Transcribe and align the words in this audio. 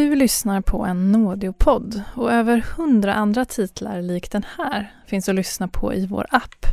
Du 0.00 0.14
lyssnar 0.14 0.60
på 0.60 0.84
en 0.84 1.12
Nådeopodd 1.12 2.02
och 2.14 2.32
över 2.32 2.64
hundra 2.76 3.14
andra 3.14 3.44
titlar 3.44 4.02
lik 4.02 4.30
den 4.30 4.44
här 4.58 4.94
finns 5.06 5.28
att 5.28 5.34
lyssna 5.34 5.68
på 5.68 5.94
i 5.94 6.06
vår 6.06 6.26
app, 6.30 6.66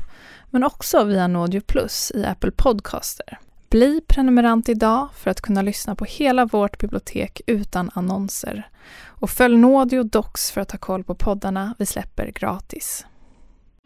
men 0.50 0.64
också 0.64 1.04
via 1.04 1.28
Nådeo 1.28 1.62
Plus 1.62 2.12
i 2.16 2.26
Apple 2.26 2.52
Podcaster. 2.52 3.40
Bli 3.70 4.02
prenumerant 4.08 4.70
idag 4.70 5.10
för 5.16 5.32
att 5.32 5.42
kunna 5.42 5.62
lyssna 5.62 5.96
på 5.96 6.06
hela 6.06 6.46
vårt 6.46 6.80
bibliotek 6.80 7.42
utan 7.48 7.92
annonser. 7.94 8.70
Och 9.06 9.30
följ 9.30 9.58
Nådeo 9.58 10.04
Docs 10.04 10.52
för 10.52 10.62
att 10.62 10.72
ha 10.72 10.80
koll 10.80 11.04
på 11.04 11.16
poddarna 11.16 11.76
vi 11.78 11.86
släpper 11.86 12.32
gratis. 12.32 13.06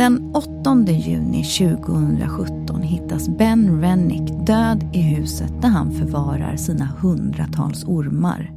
Den 0.00 0.34
8 0.34 0.92
juni 0.92 1.44
2017 1.44 2.82
hittas 2.82 3.28
Ben 3.28 3.80
Rennick 3.80 4.46
död 4.46 4.90
i 4.92 5.02
huset 5.02 5.62
där 5.62 5.68
han 5.68 5.92
förvarar 5.92 6.56
sina 6.56 6.84
hundratals 6.84 7.84
ormar. 7.84 8.52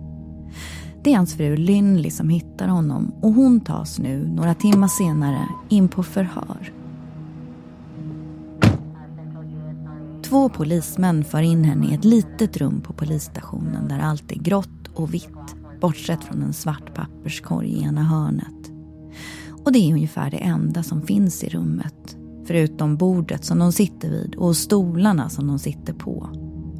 Det 1.04 1.14
är 1.14 1.18
hans 1.18 1.36
fru 1.36 1.56
Lynley 1.56 2.12
som 2.12 2.30
hittar 2.30 2.68
honom 2.68 3.14
och 3.22 3.34
hon 3.34 3.62
tas 3.62 4.00
nu, 4.00 4.28
några 4.28 4.54
timmar 4.54 4.88
senare, 4.88 5.48
in 5.70 5.88
på 5.88 6.04
förhör. 6.04 6.74
Två 10.22 10.50
polismän 10.50 11.24
för 11.24 11.42
in 11.42 11.64
henne 11.64 11.88
i 11.88 11.94
ett 11.94 12.06
litet 12.06 12.58
rum 12.58 12.82
på 12.82 12.94
polisstationen 12.94 13.88
där 13.88 14.00
allt 14.00 14.32
är 14.32 14.40
grått 14.40 14.88
och 14.94 15.14
vitt, 15.14 15.56
bortsett 15.82 16.24
från 16.24 16.42
en 16.42 16.54
svart 16.54 16.94
papperskorg 16.96 17.68
i 17.68 17.84
ena 17.84 18.04
hörnet. 18.04 18.73
Och 19.66 19.72
det 19.72 19.80
är 19.80 19.94
ungefär 19.94 20.32
det 20.32 20.38
enda 20.38 20.84
som 20.84 21.02
finns 21.02 21.44
i 21.44 21.50
rummet. 21.50 22.18
Förutom 22.46 22.98
bordet 22.98 23.46
som 23.46 23.60
de 23.60 23.72
sitter 23.72 24.10
vid 24.10 24.36
och 24.36 24.56
stolarna 24.56 25.30
som 25.30 25.48
de 25.48 25.60
sitter 25.60 25.94
på. 25.94 26.30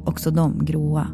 Också 0.04 0.30
de 0.30 0.64
gråa. 0.64 1.06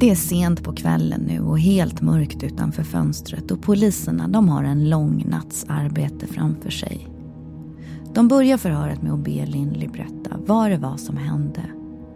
Det 0.00 0.10
är 0.10 0.14
sent 0.14 0.64
på 0.64 0.72
kvällen 0.72 1.20
nu 1.20 1.40
och 1.40 1.58
helt 1.58 2.00
mörkt 2.00 2.42
utanför 2.42 2.82
fönstret 2.82 3.50
och 3.50 3.62
poliserna 3.62 4.28
de 4.28 4.48
har 4.48 4.64
en 4.64 4.90
lång 4.90 5.24
natts 5.28 5.66
arbete 5.68 6.26
framför 6.26 6.70
sig. 6.70 7.08
De 8.14 8.28
börjar 8.28 8.56
förhöret 8.56 9.02
med 9.02 9.12
att 9.12 9.24
be 9.24 9.46
Lindley 9.46 9.88
berätta 9.88 10.36
vad 10.46 10.70
det 10.70 10.76
var 10.76 10.96
som 10.96 11.16
hände 11.16 11.62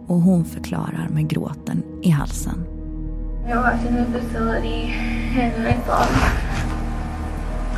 och 0.07 0.21
hon 0.21 0.45
förklarar 0.45 1.09
med 1.09 1.27
gråten 1.27 1.83
i 2.03 2.09
halsen. 2.09 2.65
Jag 3.49 3.61
var 3.61 3.71
in 3.71 4.05
the 4.05 4.19
facility 4.19 4.93
and 5.41 5.67
I 5.67 5.75
saw 5.85 6.05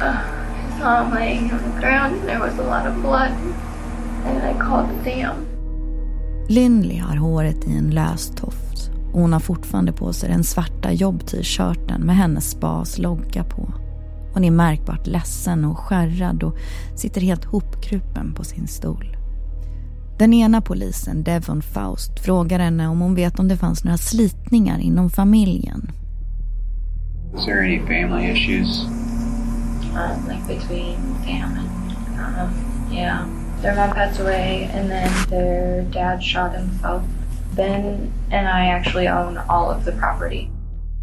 uh, 0.01 0.38
saw 0.79 1.03
him 1.03 1.13
laying 1.13 1.51
on 1.51 1.59
the 1.59 1.79
ground 1.79 2.15
and 2.15 2.27
there 2.27 2.39
was 2.39 2.59
a 2.59 2.63
lot 2.63 2.87
of 2.87 3.01
blood. 3.01 3.31
And 4.25 4.37
I 4.37 4.59
called 4.59 4.89
Sam. 5.03 5.45
Lindley 6.49 6.97
har 6.97 7.15
håret 7.15 7.67
i 7.67 7.77
en 7.77 7.89
lös 7.89 8.29
tofs 8.29 8.89
och 9.13 9.21
hon 9.21 9.33
har 9.33 9.39
fortfarande 9.39 9.91
på 9.91 10.13
sig 10.13 10.29
den 10.29 10.43
svarta 10.43 10.91
jobb-t-shirten 10.91 12.01
med 12.01 12.15
hennes 12.15 12.49
spas 12.49 12.97
logga 12.97 13.43
på. 13.43 13.73
Hon 14.33 14.43
är 14.43 14.51
märkbart 14.51 15.07
ledsen 15.07 15.65
och 15.65 15.79
skärrad 15.79 16.43
och 16.43 16.57
sitter 16.95 17.21
helt 17.21 17.45
hopkrupen 17.45 18.33
på 18.33 18.43
sin 18.43 18.67
stol. 18.67 19.17
Den 20.19 20.33
ena 20.33 20.61
polisen, 20.61 21.23
Devon 21.23 21.61
Faust, 21.61 22.19
frågar 22.19 22.59
henne 22.59 22.87
om 22.87 23.01
hon 23.01 23.15
vet 23.15 23.39
om 23.39 23.47
det 23.47 23.57
fanns 23.57 23.83
några 23.83 23.97
slitningar 23.97 24.79
inom 24.79 25.09
familjen. 25.09 25.91
Is 27.37 27.45
there 27.45 27.59
any 27.59 27.79
family 27.79 28.31
issues? 28.31 28.98
Um, 29.93 30.27
like 30.27 30.47
between 30.47 30.97
Sam 31.23 31.57
and, 31.57 31.69
um, 32.19 32.49
yeah. 32.91 33.25
Their 33.61 33.75
mom 33.75 33.95
passed 33.95 34.19
away 34.21 34.69
and 34.73 34.89
then 34.89 35.11
their 35.29 35.83
dad 35.83 36.23
shot 36.23 36.55
himself. 36.55 37.03
Ben 37.55 38.11
and 38.31 38.47
I 38.47 38.67
actually 38.67 39.07
own 39.07 39.37
all 39.49 39.71
of 39.71 39.85
the 39.85 39.91
property. 39.91 40.49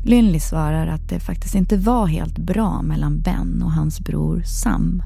Lynley 0.04 0.41
svarar 0.41 0.86
att 0.86 1.08
det 1.08 1.20
faktiskt 1.20 1.54
inte 1.54 1.76
var 1.76 2.06
helt 2.06 2.38
bra 2.38 2.82
mellan 2.82 3.20
Ben 3.20 3.62
och 3.62 3.72
hans 3.72 4.00
bror 4.00 4.42
Sam. 4.42 5.03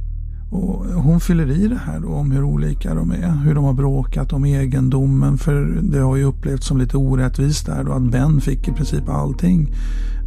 Och 0.50 0.86
hon 0.86 1.20
fyller 1.20 1.50
i 1.50 1.68
det 1.68 1.80
här 1.86 2.00
då 2.00 2.08
om 2.08 2.30
hur 2.30 2.42
olika 2.42 2.94
de 2.94 3.10
är, 3.10 3.30
hur 3.44 3.54
de 3.54 3.64
har 3.64 3.72
bråkat 3.72 4.32
om 4.32 4.44
egendomen. 4.44 5.38
För 5.38 5.78
det 5.82 5.98
har 5.98 6.16
ju 6.16 6.24
upplevts 6.24 6.66
som 6.66 6.78
lite 6.78 6.96
orättvist 6.96 7.66
där 7.66 7.84
då 7.84 7.92
att 7.92 8.02
Ben 8.02 8.40
fick 8.40 8.68
i 8.68 8.72
princip 8.72 9.08
allting 9.08 9.72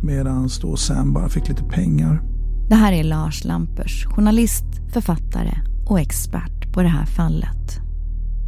medan 0.03 0.49
då 0.61 0.75
Sam 0.75 1.13
bara 1.13 1.29
fick 1.29 1.49
lite 1.49 1.63
pengar. 1.63 2.21
Det 2.69 2.75
här 2.75 2.94
är 2.94 3.03
Lars 3.03 3.44
Lampers, 3.44 4.06
journalist, 4.06 4.66
författare 4.94 5.57
och 5.85 6.00
expert 6.00 6.74
på 6.74 6.81
det 6.81 6.88
här 6.88 7.06
fallet. 7.06 7.79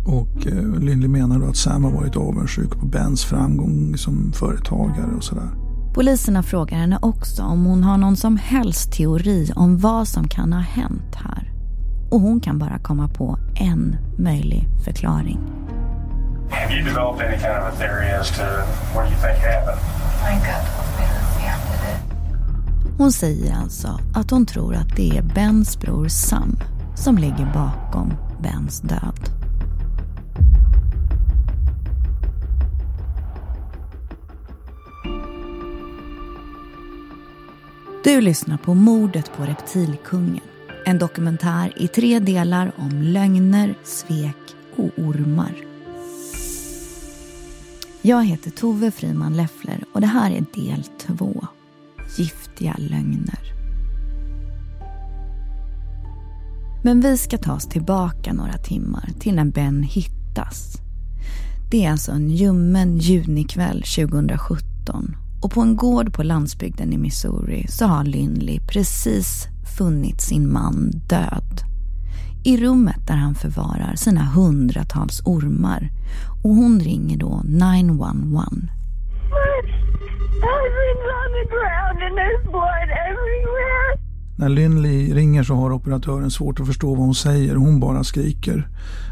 Och 0.05 0.47
eh, 0.47 0.79
Lindley 0.79 1.09
menar 1.09 1.39
då 1.39 1.45
att 1.45 1.57
Sam 1.57 1.83
har 1.83 1.91
varit 1.91 2.15
avundsjuk 2.15 2.79
på 2.79 2.85
Bens 2.85 3.25
framgång 3.25 3.97
som 3.97 4.31
företagare 4.31 5.15
och 5.17 5.23
sådär. 5.23 5.49
Poliserna 5.93 6.43
frågar 6.43 6.77
henne 6.77 6.99
också 7.01 7.43
om 7.43 7.65
hon 7.65 7.83
har 7.83 7.97
någon 7.97 8.17
som 8.17 8.37
helst 8.37 8.91
teori 8.91 9.51
om 9.55 9.77
vad 9.77 10.07
som 10.07 10.27
kan 10.27 10.53
ha 10.53 10.59
hänt 10.59 11.15
här. 11.15 11.51
Och 12.11 12.19
hon 12.21 12.39
kan 12.39 12.59
bara 12.59 12.79
komma 12.79 13.07
på 13.07 13.39
en 13.55 13.95
möjlig 14.17 14.67
förklaring. 14.85 15.39
Have 16.51 16.73
you 16.75 16.83
developed 16.83 17.27
any 17.27 17.37
kind 17.37 17.57
of 17.57 17.73
a 17.73 17.75
theory 17.77 18.09
as 18.19 18.29
to 18.37 18.43
what 18.95 19.11
you 19.11 19.15
think 19.21 19.37
happened? 19.43 19.81
My 20.23 20.35
gut 20.35 20.85
hon 22.97 23.11
säger 23.11 23.55
alltså 23.55 23.99
att 24.13 24.31
hon 24.31 24.45
tror 24.45 24.75
att 24.75 24.95
det 24.95 25.09
är 25.09 25.21
Bens 25.21 25.79
bror 25.79 26.07
Sam 26.07 26.57
som 26.95 27.17
ligger 27.17 27.53
bakom 27.53 28.13
Bens 28.41 28.81
död. 28.81 29.29
Du 38.03 38.21
lyssnar 38.21 38.57
på 38.57 38.73
Mordet 38.73 39.31
på 39.37 39.43
reptilkungen. 39.43 40.43
En 40.85 40.97
dokumentär 40.97 41.73
i 41.75 41.87
tre 41.87 42.19
delar 42.19 42.71
om 42.77 43.01
lögner, 43.01 43.75
svek 43.83 44.55
och 44.75 44.89
ormar. 44.97 45.55
Jag 48.01 48.25
heter 48.25 48.51
Tove 48.51 48.91
Friman 48.91 49.37
Leffler 49.37 49.83
och 49.93 50.01
det 50.01 50.07
här 50.07 50.31
är 50.31 50.45
del 50.53 50.83
två. 50.83 51.47
Giftiga 52.17 52.75
lögner. 52.77 53.53
Men 56.83 57.01
vi 57.01 57.17
ska 57.17 57.37
ta 57.37 57.53
oss 57.53 57.67
tillbaka 57.67 58.33
några 58.33 58.57
timmar 58.57 59.09
till 59.19 59.35
när 59.35 59.45
Ben 59.45 59.83
hittas. 59.83 60.77
Det 61.71 61.85
är 61.85 61.91
alltså 61.91 62.11
en 62.11 62.29
ljummen 62.29 62.97
junikväll 62.97 63.83
2017 63.83 65.15
och 65.41 65.51
på 65.51 65.61
en 65.61 65.75
gård 65.75 66.13
på 66.13 66.23
landsbygden 66.23 66.93
i 66.93 66.97
Missouri 66.97 67.65
så 67.69 67.85
har 67.85 68.03
Lynley 68.03 68.59
precis 68.59 69.47
funnit 69.77 70.21
sin 70.21 70.53
man 70.53 70.91
död. 71.09 71.61
I 72.43 72.57
rummet 72.57 73.07
där 73.07 73.15
han 73.15 73.35
förvarar 73.35 73.95
sina 73.95 74.23
hundratals 74.23 75.21
ormar 75.25 75.91
och 76.43 76.55
hon 76.55 76.79
ringer 76.79 77.17
då 77.17 77.41
911. 77.45 78.45
Husband's 80.65 81.07
on 81.21 81.29
the 81.39 81.45
ground 81.55 81.97
and 82.05 82.13
there's 82.17 82.43
blood 82.51 82.89
everywhere. 83.09 84.05
När 84.37 84.49
Lynley 84.49 85.13
ringer 85.13 85.43
så 85.43 85.53
har 85.53 85.71
operatören 85.71 86.31
svårt 86.31 86.59
att 86.59 86.67
förstå 86.67 86.89
vad 86.89 87.05
hon 87.05 87.15
säger. 87.15 87.55
Hon 87.55 87.79
bara 87.79 88.03
skriker. 88.03 88.67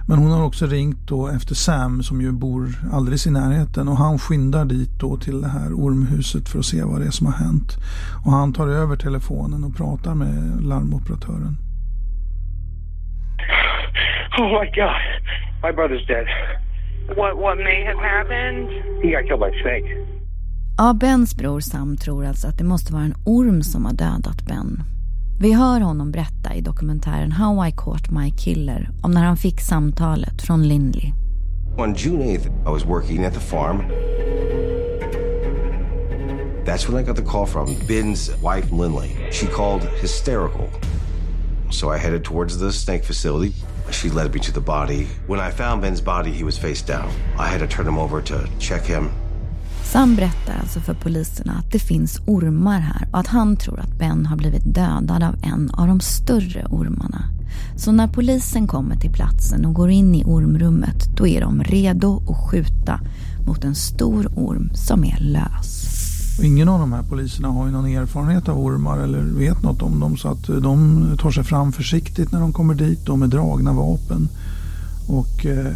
Men 0.08 0.18
hon 0.18 0.32
har 0.32 0.46
också 0.46 0.66
ringt 0.66 1.08
då 1.08 1.28
efter 1.28 1.56
Sam 1.56 2.04
som 2.04 2.22
ju 2.22 2.32
bor 2.32 2.68
alldeles 2.94 3.28
i 3.28 3.32
närheten 3.32 3.88
och 3.88 3.98
han 3.98 4.20
skyndar 4.20 4.66
dit 4.66 5.00
då 5.00 5.18
till 5.18 5.42
det 5.42 5.48
här 5.48 5.74
ormhuset 5.74 6.50
för 6.50 6.60
att 6.60 6.66
se 6.66 6.84
vad 6.84 7.02
det 7.02 7.08
är 7.08 7.12
som 7.12 7.28
har 7.28 7.34
hänt. 7.34 7.78
Och 8.26 8.32
han 8.32 8.54
tar 8.54 8.68
över 8.68 8.96
telefonen 8.96 9.64
och 9.64 9.76
pratar 9.76 10.16
med 10.16 10.64
larmoperatören. 10.64 11.58
Oh 14.40 14.48
my 14.60 14.66
God, 14.82 15.02
my 15.64 15.72
brother's 15.72 16.06
dead. 16.08 16.28
What 17.18 17.38
what 17.38 17.58
may 17.58 17.84
have 17.86 18.00
happened? 18.00 18.70
He 19.04 19.12
got 19.12 19.26
killed 19.28 19.40
by 19.40 19.50
a 19.50 19.62
snake. 19.64 20.13
Ja, 20.78 20.94
Bens 20.94 21.36
bror 21.36 21.60
Sam 21.60 21.98
tror 21.98 22.26
alltså 22.26 22.48
att 22.48 22.58
det 22.58 22.64
måste 22.64 22.94
vara 22.94 23.04
en 23.04 23.16
orm 23.24 23.64
som 23.64 23.86
har 23.86 23.94
dödat 23.94 24.46
Ben. 24.46 24.84
Vi 25.40 25.54
hör 25.54 25.82
honom 25.82 26.12
berätta 26.12 26.56
i 26.56 26.62
dokumentären 26.62 27.32
How 27.32 27.68
I 27.68 27.72
Caught 27.72 28.12
My 28.12 28.32
Killer 28.32 28.90
om 29.02 29.12
när 29.12 29.24
han 29.24 29.38
fick 29.38 29.62
samtalet 29.62 30.42
från 30.42 30.68
Lindley. 30.68 31.14
On 31.78 31.94
June 31.94 32.24
8th, 32.24 32.46
I 32.46 32.70
was 32.70 32.86
working 32.86 33.26
at 33.26 33.34
the 33.34 33.40
farm. 33.40 33.84
That's 36.66 36.90
when 36.90 37.04
I 37.04 37.08
got 37.08 37.16
the 37.16 37.32
call 37.32 37.46
from 37.46 37.76
Ben's 37.88 38.32
wife, 38.42 38.72
Lindley. 38.72 39.32
She 39.32 39.48
called 39.48 39.84
hysterical. 40.02 40.70
So 41.72 41.96
I 41.96 41.98
headed 41.98 42.24
towards 42.24 42.60
the 42.60 42.72
snake 42.72 43.04
facility. 43.04 43.54
She 43.92 44.10
led 44.10 44.34
me 44.34 44.40
to 44.40 44.52
the 44.52 44.66
body. 44.66 45.08
When 45.28 45.40
I 45.40 45.52
found 45.52 45.82
Ben's 45.82 46.02
body, 46.02 46.32
he 46.32 46.44
was 46.44 46.58
face 46.58 46.86
down. 46.86 47.10
I 47.38 47.48
had 47.48 47.60
to 47.60 47.68
turn 47.68 47.88
him 47.88 47.98
over 47.98 48.22
to 48.22 48.50
check 48.60 48.84
him. 48.84 49.10
Sam 49.94 50.16
berättar 50.16 50.54
alltså 50.60 50.80
för 50.80 50.94
poliserna 50.94 51.54
att 51.54 51.72
det 51.72 51.80
finns 51.80 52.22
ormar 52.26 52.80
här 52.80 53.08
och 53.12 53.20
att 53.20 53.28
han 53.28 53.58
tror 53.58 53.80
att 53.80 54.00
Ben 54.00 54.26
har 54.26 54.38
blivit 54.38 54.76
dödad 54.76 55.24
av 55.24 55.36
en 55.44 55.70
av 55.70 55.88
de 55.88 56.00
större 56.00 56.66
ormarna. 56.66 57.24
Så 57.76 57.92
när 57.92 58.08
polisen 58.08 58.68
kommer 58.68 58.96
till 58.96 59.12
platsen 59.12 59.66
och 59.66 59.74
går 59.74 59.90
in 59.90 60.16
i 60.16 60.24
ormrummet 60.26 61.18
då 61.18 61.28
är 61.28 61.42
de 61.42 61.64
redo 61.64 62.24
att 62.30 62.50
skjuta 62.50 63.00
mot 63.48 63.64
en 63.64 63.76
stor 63.76 64.28
orm 64.36 64.70
som 64.74 65.04
är 65.04 65.18
lös. 65.20 65.90
Ingen 66.44 66.70
av 66.70 66.80
de 66.80 66.94
här 66.94 67.04
poliserna 67.04 67.48
har 67.48 67.66
ju 67.66 67.72
någon 67.72 67.88
erfarenhet 67.88 68.50
av 68.50 68.60
ormar 68.60 68.98
eller 68.98 69.22
vet 69.22 69.64
något 69.64 69.82
om 69.82 70.00
dem 70.00 70.18
så 70.18 70.28
att 70.28 70.50
eh, 70.50 70.56
de 70.56 71.06
tar 71.22 71.32
sig 71.32 71.44
fram 71.44 71.72
försiktigt 71.72 72.32
när 72.32 72.40
de 72.40 72.54
kommer 72.54 72.74
dit 72.74 73.10
och 73.10 73.20
med 73.20 73.30
dragna 73.30 73.74
vapen. 73.74 74.30
Och 75.08 75.46
eh, 75.46 75.74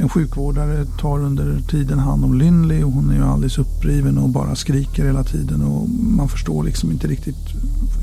en 0.00 0.08
sjukvårdare 0.08 0.84
tar 1.00 1.18
under 1.18 1.60
tiden 1.60 1.98
hand 1.98 2.24
om 2.24 2.38
Lynley 2.38 2.84
och 2.84 2.92
hon 2.92 3.10
är 3.10 3.14
ju 3.14 3.24
alldeles 3.24 3.58
uppriven 3.58 4.18
och 4.18 4.28
bara 4.28 4.54
skriker 4.54 5.04
hela 5.04 5.24
tiden 5.24 5.62
och 5.62 5.88
man 5.88 6.28
förstår 6.28 6.64
liksom 6.64 6.92
inte 6.92 7.06
riktigt 7.06 7.36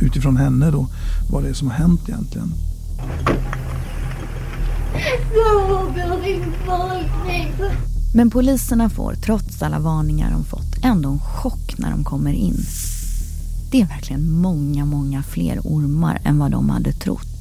utifrån 0.02 0.38
henne 0.38 0.72
då 0.72 0.88
vad 1.32 1.44
det 1.44 1.50
är 1.50 1.54
som 1.54 1.68
har 1.68 1.78
hänt 1.78 2.10
egentligen. 2.10 2.54
Men 8.16 8.30
poliserna 8.30 8.90
får, 8.90 9.14
trots 9.14 9.62
alla 9.62 9.80
varningar 9.80 10.32
de 10.32 10.44
fått, 10.44 10.84
ändå 10.84 11.10
en 11.10 11.20
chock 11.20 11.78
när 11.78 11.92
de 11.92 12.04
kommer 12.04 12.34
in. 12.34 12.58
Det 13.72 13.82
är 13.82 13.86
verkligen 13.86 14.32
många, 14.32 14.86
många 14.86 15.24
fler 15.24 15.60
ormar 15.64 16.22
än 16.24 16.40
vad 16.40 16.52
de 16.52 16.70
hade 16.70 16.92
trott. 16.92 17.33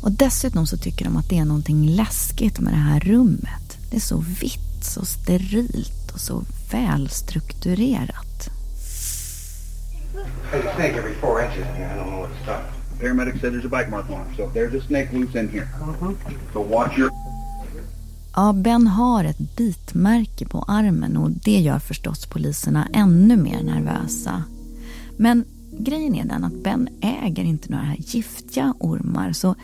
Och 0.00 0.12
dessutom 0.12 0.66
så 0.66 0.76
tycker 0.76 1.04
de 1.04 1.16
att 1.16 1.28
det 1.28 1.38
är 1.38 1.44
någonting 1.44 1.86
läskigt 1.86 2.60
med 2.60 2.72
det 2.72 2.76
här 2.76 3.00
rummet. 3.00 3.78
Det 3.90 3.96
är 3.96 4.00
så 4.00 4.24
vitt, 4.40 4.84
så 4.84 5.04
sterilt 5.04 6.10
och 6.14 6.20
så 6.20 6.44
välstrukturerat. 6.70 8.48
There's 10.52 10.66
a 10.66 10.74
snake 10.76 10.98
every 10.98 11.14
four 11.14 11.42
inches 11.44 11.58
in 11.58 11.74
here. 11.74 11.94
I 11.94 11.98
don't 11.98 12.10
know 12.10 12.20
what 12.20 12.30
to 12.30 12.42
stop. 12.42 12.60
Paramedic 13.00 13.40
said 13.40 13.52
there's 13.52 13.66
a 13.66 13.68
bite 13.68 13.90
mark 13.90 14.10
on 14.10 14.26
him, 14.26 14.36
so 14.36 14.50
there's 14.54 14.74
a 14.74 14.86
snake 14.86 15.12
loose 15.12 15.40
in 15.40 15.48
here. 15.48 15.68
So 16.52 16.62
watch 16.62 16.98
your... 16.98 17.10
Ja, 18.34 18.52
Ben 18.52 18.86
har 18.86 19.24
ett 19.24 19.56
bitmärke 19.56 20.46
på 20.46 20.64
armen 20.68 21.16
och 21.16 21.30
det 21.30 21.60
gör 21.60 21.78
förstås 21.78 22.26
poliserna 22.26 22.88
ännu 22.92 23.36
mer 23.36 23.62
nervösa. 23.62 24.42
Men 25.16 25.44
grejen 25.78 26.14
är 26.14 26.24
den 26.24 26.44
att 26.44 26.62
Ben 26.62 26.88
äger 27.00 27.44
inte 27.44 27.70
några 27.70 27.84
här 27.84 27.96
giftiga 27.98 28.74
ormar 28.78 29.32
så 29.32 29.54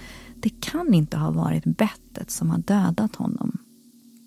det 0.44 0.60
kan 0.60 0.94
inte 0.94 1.16
ha 1.16 1.30
varit 1.30 1.64
bettet 1.64 2.30
som 2.30 2.50
har 2.50 2.58
dödat 2.58 3.16
honom. 3.16 3.58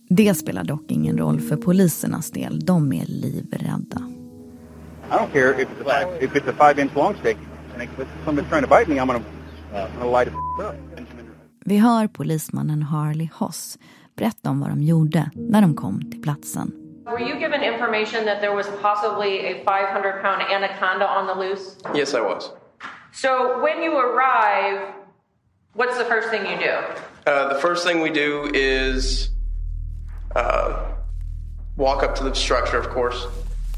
Det 0.10 0.34
spelar 0.34 0.64
dock 0.64 0.84
ingen 0.88 1.18
roll 1.18 1.40
för 1.40 1.56
polisernas 1.58 2.32
del. 2.32 2.60
De 2.60 2.94
är 2.94 3.06
livrädda. 3.06 4.02
I 5.10 5.14
don't 5.14 5.32
care 5.34 5.62
if 5.62 5.68
it's 5.68 5.82
a 5.82 5.84
five, 5.86 6.26
if 6.26 6.36
it's 6.36 6.50
a 6.50 6.70
five 6.70 6.82
inch 6.82 6.96
long 6.96 7.16
snake 7.22 7.38
if 7.82 8.08
somebody's 8.26 8.50
trying 8.50 8.64
to 8.64 8.68
bite 8.68 8.88
me, 8.88 9.00
I'm 9.00 9.08
gonna, 9.08 9.24
I'm 9.74 10.00
gonna 10.00 10.12
light 10.20 10.28
it 10.28 10.34
up. 10.60 10.76
Vi 11.66 11.78
hör 11.78 12.08
polismannen 12.08 12.84
Harley 12.84 13.30
Hoss 13.34 13.78
berätta 14.16 14.50
om 14.50 14.60
vad 14.60 14.70
de 14.70 14.82
gjorde 14.84 15.32
när 15.36 15.62
de 15.62 15.76
kom 15.76 16.12
till 16.12 16.22
platsen. 16.22 16.72
Were 17.06 17.22
you 17.22 17.40
given 17.40 17.64
information 17.64 18.26
that 18.26 18.40
there 18.42 18.56
was 18.56 18.68
possibly 18.82 19.40
a 19.40 19.54
500 19.66 20.22
pound 20.22 20.42
anaconda 20.42 21.20
on 21.20 21.28
the 21.28 21.48
loose? 21.48 21.78
Yes, 21.96 22.14
I 22.14 22.22
was. 22.22 22.52
So 23.14 23.62
when 23.62 23.84
you 23.84 23.94
arrive, 23.98 24.94
what's 25.78 25.98
the 25.98 26.06
first 26.06 26.30
thing 26.30 26.46
you 26.46 26.58
do? 26.58 26.76
Uh, 27.26 27.54
the 27.54 27.60
first 27.60 27.86
thing 27.86 28.02
we 28.02 28.10
do 28.10 28.50
is 28.54 29.30
uh, 30.36 30.92
walk 31.78 32.04
up 32.04 32.16
to 32.16 32.24
the 32.24 32.34
structure, 32.36 32.78
of 32.78 32.90
course. 32.90 33.28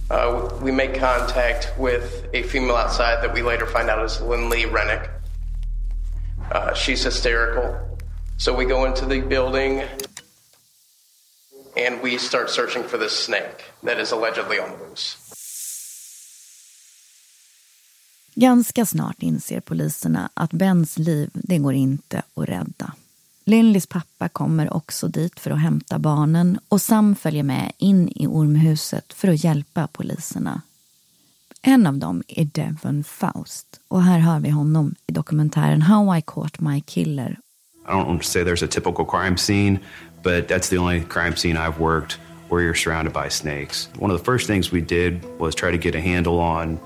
Uh, 0.10 0.58
we 0.62 0.72
make 0.72 0.96
contact 0.96 1.72
with 1.78 2.28
a 2.34 2.42
female 2.44 2.76
outside 2.76 3.22
that 3.22 3.34
we 3.34 3.44
later 3.44 3.68
find 3.68 3.90
out 3.90 4.04
is 4.04 4.20
Lindley 4.22 4.66
Rennick. 4.66 5.10
Uh, 6.52 6.74
she's 6.74 7.04
hysterical. 7.04 7.98
So 8.38 8.56
we 8.56 8.66
go 8.66 8.86
into 8.86 9.06
the 9.06 9.20
building 9.22 9.84
and 11.78 12.02
we 12.02 12.18
start 12.18 12.50
searching 12.50 12.84
for 12.84 12.98
this 12.98 13.18
snake 13.18 13.66
that 13.84 14.00
is 14.00 14.12
allegedly 14.12 14.58
on 14.58 14.72
the 14.72 14.86
loose. 14.86 15.29
Ganska 18.42 18.86
snart 18.86 19.24
inser 19.24 19.60
poliserna 19.60 20.30
att 20.34 20.54
Bens 20.54 20.98
liv, 20.98 21.30
det 21.34 21.58
går 21.58 21.74
inte 21.74 22.22
att 22.36 22.50
rädda. 22.50 22.94
Lindleys 23.46 23.88
pappa 23.88 24.30
kommer 24.30 24.74
också 24.74 25.08
dit 25.08 25.40
för 25.40 25.52
att 25.52 25.60
hämta 25.60 26.00
barnen 26.00 26.60
och 26.70 26.82
Sam 26.82 27.16
följer 27.16 27.44
med 27.44 27.72
in 27.78 28.10
i 28.16 28.28
ormhuset 28.28 29.14
för 29.14 29.28
att 29.28 29.44
hjälpa 29.44 29.88
poliserna. 29.88 30.62
En 31.62 31.88
av 31.88 31.98
dem 31.98 32.24
är 32.28 32.46
Devon 32.46 33.04
Faust 33.04 33.68
och 33.88 34.04
här 34.04 34.20
hör 34.20 34.40
vi 34.40 34.50
honom 34.50 34.96
i 35.08 35.12
dokumentären 35.12 35.82
How 35.82 36.18
I 36.18 36.22
Caught 36.22 36.60
My 36.60 36.82
Killer. 36.82 37.40
I 37.88 37.92
don't 37.92 38.08
want 38.08 38.22
to 38.22 38.28
say 38.28 38.44
there's 38.44 38.66
a 38.66 38.68
typical 38.68 39.06
crime 39.06 39.38
scene, 39.38 39.80
but 40.24 40.48
that's 40.48 40.70
the 40.70 40.78
only 40.78 41.02
crime 41.02 41.36
scene 41.36 41.58
I've 41.58 41.80
worked 41.80 42.20
where 42.50 42.62
you're 42.62 42.84
surrounded 42.84 43.14
by 43.14 43.30
snakes. 43.30 43.90
One 43.98 44.14
of 44.14 44.20
the 44.20 44.32
first 44.32 44.48
things 44.48 44.72
we 44.72 44.82
did 44.82 45.40
was 45.40 45.56
try 45.56 45.72
to 45.72 45.78
get 45.78 45.96
a 45.96 46.02
handle 46.02 46.40
on 46.40 46.80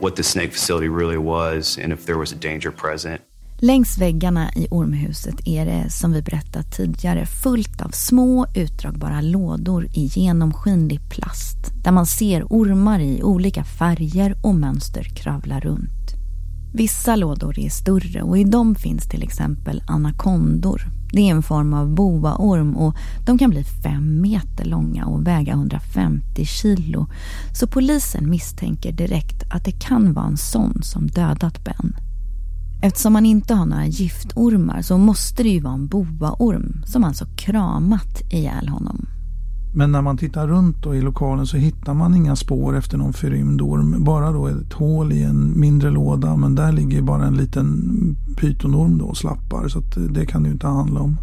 what 0.00 0.16
the 0.16 0.22
snake 0.22 0.50
facility 0.52 0.88
really 0.88 1.18
was 1.18 1.78
and 1.78 1.92
if 1.92 2.06
there 2.06 2.18
was 2.18 2.32
a 2.32 2.36
danger 2.36 2.70
present. 2.70 3.20
Längs 3.58 3.98
väggarna 3.98 4.50
i 4.56 4.66
ormhuset 4.70 5.34
är 5.44 5.66
det, 5.66 5.90
som 5.90 6.12
vi 6.12 6.22
berättat 6.22 6.72
tidigare, 6.72 7.26
fullt 7.26 7.82
av 7.82 7.88
små 7.88 8.46
utdragbara 8.54 9.20
lådor 9.20 9.86
i 9.94 10.04
genomskinlig 10.04 11.00
plast 11.10 11.56
där 11.84 11.92
man 11.92 12.06
ser 12.06 12.44
ormar 12.44 13.00
i 13.00 13.22
olika 13.22 13.64
färger 13.64 14.36
och 14.42 14.54
mönster 14.54 15.02
kravla 15.02 15.60
runt. 15.60 16.14
Vissa 16.74 17.16
lådor 17.16 17.58
är 17.58 17.70
större 17.70 18.22
och 18.22 18.38
i 18.38 18.44
dem 18.44 18.74
finns 18.74 19.08
till 19.08 19.22
exempel 19.22 19.82
anakondor. 19.86 20.82
Det 21.12 21.20
är 21.20 21.34
en 21.34 21.42
form 21.42 21.74
av 21.74 21.94
boaorm 21.94 22.76
och 22.76 22.96
de 23.26 23.38
kan 23.38 23.50
bli 23.50 23.64
fem 23.64 24.20
meter 24.20 24.64
långa 24.64 25.06
och 25.06 25.26
väga 25.26 25.52
150 25.52 26.44
kilo. 26.44 27.06
Så 27.52 27.66
polisen 27.66 28.30
misstänker 28.30 28.92
direkt 28.92 29.42
att 29.50 29.64
det 29.64 29.80
kan 29.80 30.12
vara 30.12 30.26
en 30.26 30.36
sån 30.36 30.82
som 30.82 31.06
dödat 31.06 31.64
Ben. 31.64 31.96
Eftersom 32.82 33.12
man 33.12 33.26
inte 33.26 33.54
har 33.54 33.66
några 33.66 33.86
giftormar 33.86 34.82
så 34.82 34.98
måste 34.98 35.42
det 35.42 35.48
ju 35.48 35.60
vara 35.60 35.74
en 35.74 35.86
boaorm 35.86 36.82
som 36.86 37.04
alltså 37.04 37.26
kramat 37.36 38.22
ihjäl 38.30 38.68
honom. 38.68 39.06
Men 39.76 39.92
när 39.92 40.02
man 40.02 40.16
tittar 40.16 40.48
runt 40.48 40.82
då 40.82 40.94
i 40.94 41.00
lokalen 41.00 41.46
så 41.46 41.56
hittar 41.56 41.94
man 41.94 42.14
inga 42.14 42.36
spår 42.36 42.76
efter 42.76 42.98
någon 42.98 43.12
förrymd 43.12 43.60
orm. 43.60 44.04
Bara 44.04 44.32
då 44.32 44.46
ett 44.46 44.72
hål 44.72 45.12
i 45.12 45.22
en 45.22 45.60
mindre 45.60 45.90
låda 45.90 46.36
men 46.36 46.54
där 46.54 46.72
ligger 46.72 47.02
bara 47.02 47.26
en 47.26 47.36
liten 47.36 48.16
pytonorm 48.40 48.98
då 48.98 49.04
och 49.04 49.16
slappar 49.16 49.68
så 49.68 49.82
det 50.10 50.26
kan 50.26 50.42
det 50.42 50.46
ju 50.48 50.52
inte 50.52 50.66
handla 50.66 51.00
om. 51.00 51.16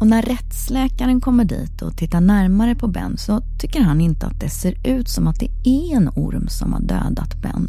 Och 0.00 0.06
när 0.06 0.22
rättsläkaren 0.22 1.20
kommer 1.20 1.44
dit 1.44 1.82
och 1.82 1.96
tittar 1.96 2.20
närmare 2.20 2.74
på 2.74 2.88
Ben 2.88 3.16
så 3.18 3.40
tycker 3.58 3.80
han 3.80 4.00
inte 4.00 4.26
att 4.26 4.40
det 4.40 4.50
ser 4.50 4.74
ut 4.86 5.08
som 5.08 5.26
att 5.26 5.40
det 5.40 5.50
är 5.64 5.96
en 5.96 6.08
orm 6.08 6.48
som 6.48 6.72
har 6.72 6.80
dödat 6.80 7.42
Ben. 7.42 7.68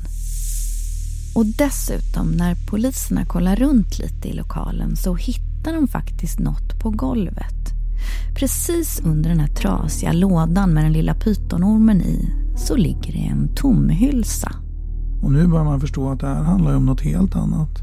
Och 1.35 1.45
dessutom 1.45 2.27
när 2.27 2.55
poliserna 2.69 3.25
kollar 3.25 3.55
runt 3.55 3.99
lite 3.99 4.29
i 4.29 4.33
lokalen 4.33 4.95
så 4.95 5.15
hittar 5.15 5.73
de 5.73 5.87
faktiskt 5.87 6.39
något 6.39 6.79
på 6.79 6.89
golvet. 6.89 7.62
Precis 8.35 9.01
under 9.05 9.29
den 9.29 9.39
här 9.39 9.47
trasiga 9.47 10.13
lådan 10.13 10.73
med 10.73 10.83
den 10.83 10.93
lilla 10.93 11.13
pytonormen 11.13 12.01
i 12.01 12.29
så 12.55 12.75
ligger 12.75 13.13
det 13.13 13.27
en 13.31 13.55
tomhylsa. 13.55 14.51
Och 15.21 15.31
nu 15.31 15.47
börjar 15.47 15.65
man 15.65 15.79
förstå 15.79 16.09
att 16.09 16.19
det 16.19 16.27
här 16.27 16.43
handlar 16.43 16.75
om 16.75 16.85
något 16.85 17.01
helt 17.01 17.35
annat. 17.35 17.81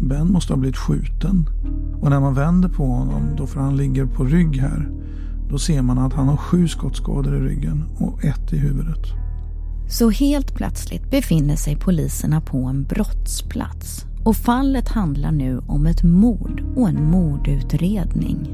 Ben 0.00 0.32
måste 0.32 0.52
ha 0.52 0.60
blivit 0.60 0.76
skjuten. 0.76 1.48
Och 2.00 2.10
när 2.10 2.20
man 2.20 2.34
vänder 2.34 2.68
på 2.68 2.86
honom, 2.86 3.22
då 3.36 3.46
för 3.46 3.60
han 3.60 3.76
ligger 3.76 4.06
på 4.06 4.24
rygg 4.24 4.56
här, 4.56 4.90
då 5.50 5.58
ser 5.58 5.82
man 5.82 5.98
att 5.98 6.12
han 6.12 6.28
har 6.28 6.36
sju 6.36 6.68
skottskador 6.68 7.36
i 7.36 7.40
ryggen 7.40 7.84
och 7.98 8.24
ett 8.24 8.52
i 8.52 8.56
huvudet. 8.56 9.06
Så 9.88 10.10
helt 10.10 10.54
plötsligt 10.54 11.10
befinner 11.10 11.56
sig 11.56 11.76
poliserna 11.76 12.40
på 12.40 12.64
en 12.64 12.84
brottsplats 12.84 14.04
och 14.24 14.36
fallet 14.36 14.88
handlar 14.88 15.32
nu 15.32 15.60
om 15.66 15.86
ett 15.86 16.02
mord 16.02 16.62
och 16.76 16.88
en 16.88 17.10
mordutredning. 17.10 18.48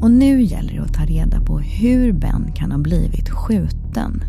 Och 0.00 0.10
nu 0.10 0.42
gäller 0.42 0.72
det 0.72 0.82
att 0.82 0.94
ta 0.94 1.04
reda 1.04 1.40
på 1.40 1.58
hur 1.58 2.12
Ben 2.12 2.52
kan 2.54 2.72
ha 2.72 2.78
blivit 2.78 3.30
skjuten. 3.30 4.24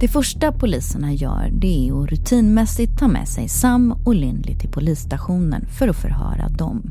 Det 0.00 0.08
första 0.08 0.52
poliserna 0.52 1.12
gör 1.12 1.50
det 1.52 1.88
är 1.88 2.02
att 2.02 2.10
rutinmässigt 2.10 2.98
ta 2.98 3.08
med 3.08 3.28
sig 3.28 3.48
Sam 3.48 3.92
och 3.92 4.14
Lindley 4.14 4.58
till 4.58 4.70
polisstationen 4.70 5.66
för 5.66 5.88
att 5.88 5.96
förhöra 5.96 6.48
dem. 6.48 6.90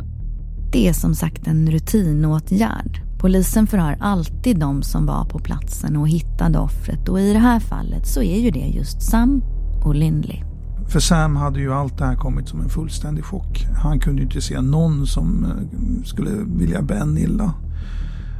Det 0.72 0.88
är 0.88 0.94
som 0.94 1.16
sagt 1.16 1.48
en 1.48 1.72
rutinåtgärd. 1.72 3.02
Polisen 3.20 3.68
förhör 3.68 3.98
alltid 4.00 4.60
de 4.60 4.84
som 4.84 5.06
var 5.06 5.26
på 5.26 5.40
platsen 5.40 5.98
och 5.98 6.10
hittade 6.10 6.60
offret 6.60 7.10
och 7.10 7.20
i 7.20 7.34
det 7.34 7.40
här 7.40 7.60
fallet 7.60 8.08
så 8.08 8.22
är 8.22 8.40
ju 8.40 8.52
det 8.52 8.68
just 8.68 9.02
Sam 9.02 9.44
och 9.86 9.96
Lindley. 9.96 10.51
För 10.92 11.00
Sam 11.00 11.36
hade 11.36 11.60
ju 11.60 11.74
allt 11.74 11.98
det 11.98 12.06
här 12.06 12.16
kommit 12.16 12.48
som 12.48 12.62
en 12.62 12.70
fullständig 12.70 13.26
chock. 13.26 13.66
Han 13.84 14.00
kunde 14.00 14.22
ju 14.22 14.26
inte 14.26 14.42
se 14.42 14.62
någon 14.62 15.08
som 15.08 15.46
eh, 15.46 16.04
skulle 16.04 16.30
vilja 16.46 16.82
Ben 16.82 17.18
illa. 17.18 17.54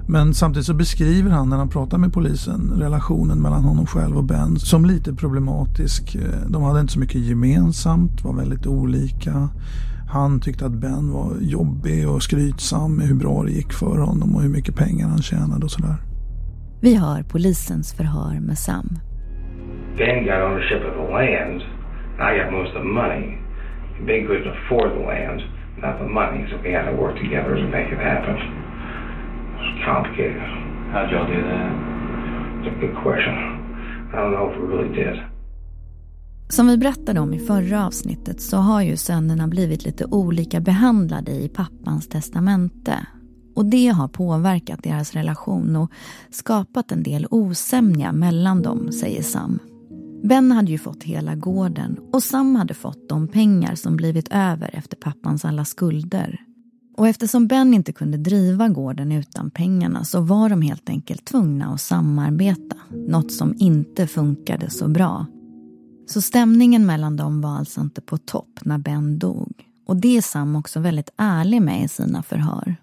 Men 0.08 0.34
samtidigt 0.34 0.66
så 0.66 0.74
beskriver 0.74 1.32
han 1.32 1.50
när 1.50 1.58
han 1.58 1.70
pratar 1.70 1.98
med 1.98 2.14
polisen 2.14 2.74
relationen 2.78 3.42
mellan 3.42 3.64
honom 3.64 3.86
själv 3.86 4.18
och 4.18 4.24
Ben 4.24 4.60
som 4.60 4.86
lite 4.86 5.14
problematisk. 5.14 6.18
De 6.48 6.64
hade 6.64 6.80
inte 6.80 6.94
så 6.94 7.00
mycket 7.00 7.22
gemensamt, 7.22 8.24
var 8.24 8.34
väldigt 8.34 8.68
olika. 8.68 9.50
Han 10.10 10.40
tyckte 10.40 10.66
att 10.66 10.72
Ben 10.72 11.12
var 11.12 11.34
jobbig 11.42 12.10
och 12.10 12.24
skrytsam 12.24 12.96
med 12.96 13.08
hur 13.08 13.16
bra 13.16 13.44
det 13.44 13.52
gick 13.52 13.74
för 13.74 13.98
honom 13.98 14.36
och 14.36 14.42
hur 14.42 14.50
mycket 14.50 14.76
pengar 14.76 15.08
han 15.08 15.22
tjänade 15.22 15.66
och 15.66 15.72
sådär. 15.72 15.96
Vi 16.82 16.96
hör 16.96 17.24
polisens 17.24 17.94
förhör 17.94 18.40
med 18.40 18.58
Sam. 18.58 19.00
Ben 19.98 20.26
got 20.26 20.34
ownership 20.34 20.82
of 20.88 20.94
the 20.94 21.14
land. 21.14 21.81
I 22.22 22.38
got 22.38 22.52
most 22.52 22.76
of 22.78 22.84
the 22.84 22.94
money. 23.04 23.26
Ben 24.06 24.28
couldn't 24.28 24.48
afford 24.56 24.90
the 24.98 25.04
land, 25.14 25.40
not 25.86 25.98
the 25.98 26.10
money, 26.22 26.46
so 26.50 26.54
we 26.64 26.72
had 26.78 26.86
to 26.92 26.96
work 27.04 27.16
together 27.18 27.56
to 27.56 27.68
make 27.78 27.90
it 27.96 28.02
happen. 28.12 28.36
It's 29.58 29.86
complicated. 29.86 30.42
How'd 30.92 31.10
y'all 31.12 31.30
do 31.36 31.42
that? 31.52 31.70
It's 32.58 32.68
a 32.76 32.80
good 32.84 32.96
question. 33.06 33.36
I 34.14 34.16
don't 34.22 34.34
know 34.36 34.46
if 34.52 34.56
we 34.60 34.66
really 34.74 34.94
did. 35.04 35.16
Som 36.50 36.68
vi 36.68 36.78
berättade 36.78 37.20
om 37.20 37.34
i 37.34 37.40
förra 37.40 37.86
avsnittet 37.86 38.42
så 38.42 38.58
har 38.58 38.82
ju 38.82 38.98
sönerna 38.98 39.48
blivit 39.48 39.86
lite 39.86 40.06
olika 40.06 40.60
behandlade 40.60 41.32
i 41.32 41.50
pappans 41.50 42.10
testamente. 42.10 43.06
Och 43.56 43.66
det 43.66 43.88
har 43.88 44.08
påverkat 44.08 44.84
deras 44.84 45.14
relation 45.14 45.76
och 45.76 45.92
skapat 46.30 46.92
en 46.92 47.04
del 47.04 47.28
osämja 47.32 48.12
mellan 48.12 48.62
dem, 48.62 48.92
säger 48.92 49.22
Sam. 49.22 49.60
Ben 50.24 50.52
hade 50.52 50.72
ju 50.72 50.78
fått 50.78 51.04
hela 51.04 51.36
gården 51.36 52.00
och 52.14 52.24
Sam 52.24 52.56
hade 52.56 52.74
fått 52.74 53.10
de 53.10 53.28
pengar 53.28 53.76
som 53.76 53.96
blivit 53.96 54.28
över 54.32 54.70
efter 54.74 54.98
pappans 54.98 55.46
alla 55.46 55.66
skulder. 55.66 56.42
Och 56.98 57.08
eftersom 57.08 57.48
Ben 57.48 57.74
inte 57.74 57.94
kunde 57.94 58.18
driva 58.18 58.68
gården 58.68 59.12
utan 59.12 59.52
pengarna 59.52 60.04
så 60.04 60.22
var 60.22 60.50
de 60.50 60.62
helt 60.62 60.90
enkelt 60.90 61.26
tvungna 61.26 61.74
att 61.74 61.82
samarbeta. 61.82 62.76
Något 63.08 63.32
som 63.32 63.56
inte 63.58 64.08
funkade 64.08 64.70
så 64.70 64.88
bra. 64.88 65.26
Så 66.08 66.22
stämningen 66.22 66.86
mellan 66.86 67.18
dem 67.18 67.42
var 67.42 67.58
alltså 67.58 67.82
inte 67.82 68.02
på 68.02 68.18
topp 68.18 68.60
när 68.62 68.78
Ben 68.78 69.20
dog. 69.20 69.54
Och 69.88 69.98
det 69.98 70.18
är 70.18 70.22
Sam 70.22 70.56
också 70.56 70.80
väldigt 70.80 71.10
ärlig 71.18 71.62
med 71.62 71.84
i 71.84 71.88
sina 71.88 72.24
förhör. 72.24 72.76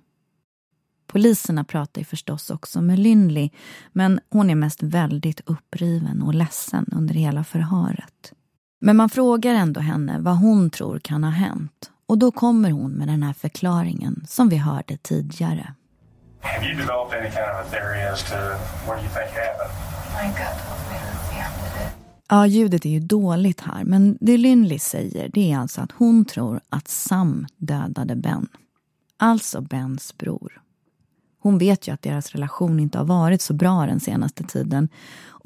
Poliserna 1.12 1.64
pratar 1.64 2.00
ju 2.00 2.04
förstås 2.04 2.50
också 2.50 2.80
med 2.80 2.98
Lynley 2.98 3.50
men 3.92 4.20
hon 4.30 4.50
är 4.50 4.54
mest 4.54 4.82
väldigt 4.82 5.40
uppriven 5.46 6.22
och 6.22 6.34
ledsen 6.34 6.86
under 6.92 7.14
hela 7.14 7.44
förhöret. 7.44 8.32
Men 8.80 8.96
man 8.96 9.08
frågar 9.08 9.54
ändå 9.54 9.80
henne 9.80 10.18
vad 10.20 10.36
hon 10.36 10.70
tror 10.70 10.98
kan 10.98 11.24
ha 11.24 11.30
hänt 11.30 11.90
och 12.06 12.18
då 12.18 12.30
kommer 12.30 12.70
hon 12.70 12.90
med 12.90 13.08
den 13.08 13.22
här 13.22 13.32
förklaringen 13.32 14.24
som 14.28 14.48
vi 14.48 14.56
hörde 14.56 14.96
tidigare. 14.96 15.74
Have 16.40 16.66
you 16.66 16.76
developed 16.76 17.18
any 17.18 17.30
kind 17.30 17.50
of 17.50 17.66
a 17.66 17.70
theory 17.70 18.02
as 18.12 18.22
to 18.30 18.36
what 18.86 18.98
you 19.00 19.08
think 19.08 19.30
happened? 19.34 19.72
My 20.14 20.30
it. 20.30 20.78
Ja, 22.28 22.46
ljudet 22.46 22.84
är 22.84 22.90
ju 22.90 23.00
dåligt 23.00 23.60
här, 23.60 23.84
men 23.84 24.18
det 24.20 24.36
Lynley 24.36 24.78
säger 24.78 25.28
det 25.28 25.52
är 25.52 25.58
alltså 25.58 25.80
att 25.80 25.92
hon 25.92 26.24
tror 26.24 26.60
att 26.68 26.88
Sam 26.88 27.46
dödade 27.56 28.16
Ben. 28.16 28.48
Alltså 29.16 29.60
Bens 29.60 30.18
bror. 30.18 30.62
Hon 31.40 31.58
vet 31.58 31.88
ju 31.88 31.92
att 31.92 32.02
deras 32.02 32.32
relation 32.32 32.80
inte 32.80 32.98
har 32.98 33.04
varit 33.04 33.42
så 33.42 33.54
bra 33.54 33.86
den 33.86 34.00
senaste 34.00 34.44
tiden 34.44 34.88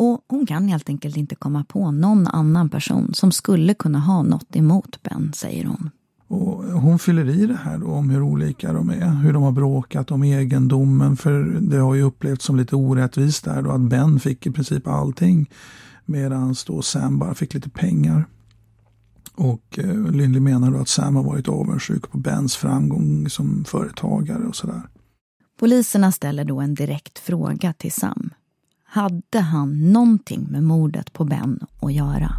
och 0.02 0.24
hon 0.28 0.46
kan 0.46 0.68
helt 0.68 0.88
enkelt 0.88 1.16
inte 1.16 1.34
komma 1.34 1.64
på 1.64 1.90
någon 1.90 2.26
annan 2.26 2.70
person 2.70 3.14
som 3.14 3.32
skulle 3.32 3.74
kunna 3.74 3.98
ha 3.98 4.22
något 4.22 4.56
emot 4.56 5.02
Ben, 5.02 5.32
säger 5.34 5.64
hon. 5.64 5.90
Och 6.28 6.64
hon 6.64 6.98
fyller 6.98 7.28
i 7.28 7.46
det 7.46 7.58
här 7.64 7.78
då 7.78 7.86
om 7.86 8.10
hur 8.10 8.22
olika 8.22 8.72
de 8.72 8.90
är, 8.90 9.14
hur 9.14 9.32
de 9.32 9.42
har 9.42 9.52
bråkat 9.52 10.10
om 10.10 10.22
egendomen. 10.22 11.16
För 11.16 11.42
det 11.60 11.76
har 11.76 11.94
ju 11.94 12.02
upplevts 12.02 12.44
som 12.44 12.56
lite 12.56 12.76
orättvist 12.76 13.44
där 13.44 13.62
då 13.62 13.70
att 13.70 13.80
Ben 13.80 14.20
fick 14.20 14.46
i 14.46 14.50
princip 14.50 14.88
allting. 14.88 15.50
Medan 16.04 16.54
då 16.66 16.82
Sam 16.82 17.18
bara 17.18 17.34
fick 17.34 17.54
lite 17.54 17.70
pengar. 17.70 18.24
Och 19.34 19.78
eh, 19.78 20.10
Lindley 20.10 20.40
menar 20.40 20.70
då 20.70 20.78
att 20.78 20.88
Sam 20.88 21.16
har 21.16 21.22
varit 21.22 21.48
avundsjuk 21.48 22.10
på 22.10 22.18
Bens 22.18 22.56
framgång 22.56 23.28
som 23.28 23.64
företagare 23.64 24.44
och 24.44 24.56
sådär. 24.56 24.82
Poliserna 25.62 26.12
ställer 26.12 26.44
då 26.44 26.60
en 26.60 26.74
direkt 26.74 27.18
fråga 27.18 27.72
till 27.72 27.92
Sam. 27.92 28.30
Hade 28.86 29.40
han 29.52 29.92
någonting 29.92 30.46
med 30.50 30.62
mordet 30.62 31.12
på 31.12 31.24
Ben 31.24 31.58
att 31.82 31.92
göra? 31.92 32.30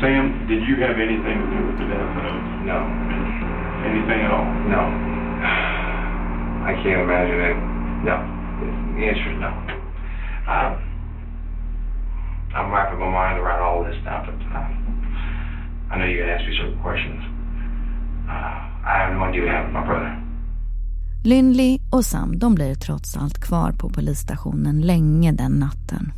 Sam, 0.00 0.24
did 0.48 0.62
you 0.68 0.76
have 0.86 0.96
anything 1.06 1.36
to 1.42 1.48
do 1.56 1.60
with 1.68 1.78
the 1.82 1.88
death 1.94 2.16
of? 2.26 2.34
No. 2.72 2.80
Anything 3.90 4.20
at 4.26 4.32
all? 4.36 4.48
No. 4.74 4.82
I 6.70 6.72
can't 6.82 7.02
imagine 7.06 7.40
it. 7.50 7.56
No. 8.08 8.16
The 8.96 9.02
answer 9.10 9.28
is 9.32 9.38
no. 9.46 9.52
Um, 10.54 10.72
I'm 12.56 12.70
wrapping 12.70 13.00
my 13.00 13.10
mind 13.20 13.38
around 13.42 13.62
all 13.66 13.84
this 13.84 13.98
now, 14.04 14.18
but 14.26 14.38
uh, 14.54 14.68
I 15.90 15.98
know 15.98 16.06
you're 16.06 16.26
going 16.26 16.30
to 16.30 16.36
ask 16.38 16.46
me 16.48 16.56
certain 16.60 16.80
questions. 16.82 17.22
Uh, 18.28 18.54
I 18.90 18.94
have 19.02 19.12
no 19.14 19.24
idea 19.24 19.42
what 19.42 19.50
happened 19.50 19.74
to 19.74 19.80
my 19.80 19.86
brother. 19.86 20.25
Lynley 21.26 21.78
och 21.90 22.04
Sam 22.04 22.38
de 22.38 22.54
blir 22.54 22.74
trots 22.74 23.16
allt 23.16 23.38
kvar 23.38 23.72
på 23.72 23.90
polisstationen 23.90 24.80
länge 24.80 25.32
den 25.32 25.52
natten. 25.52 26.12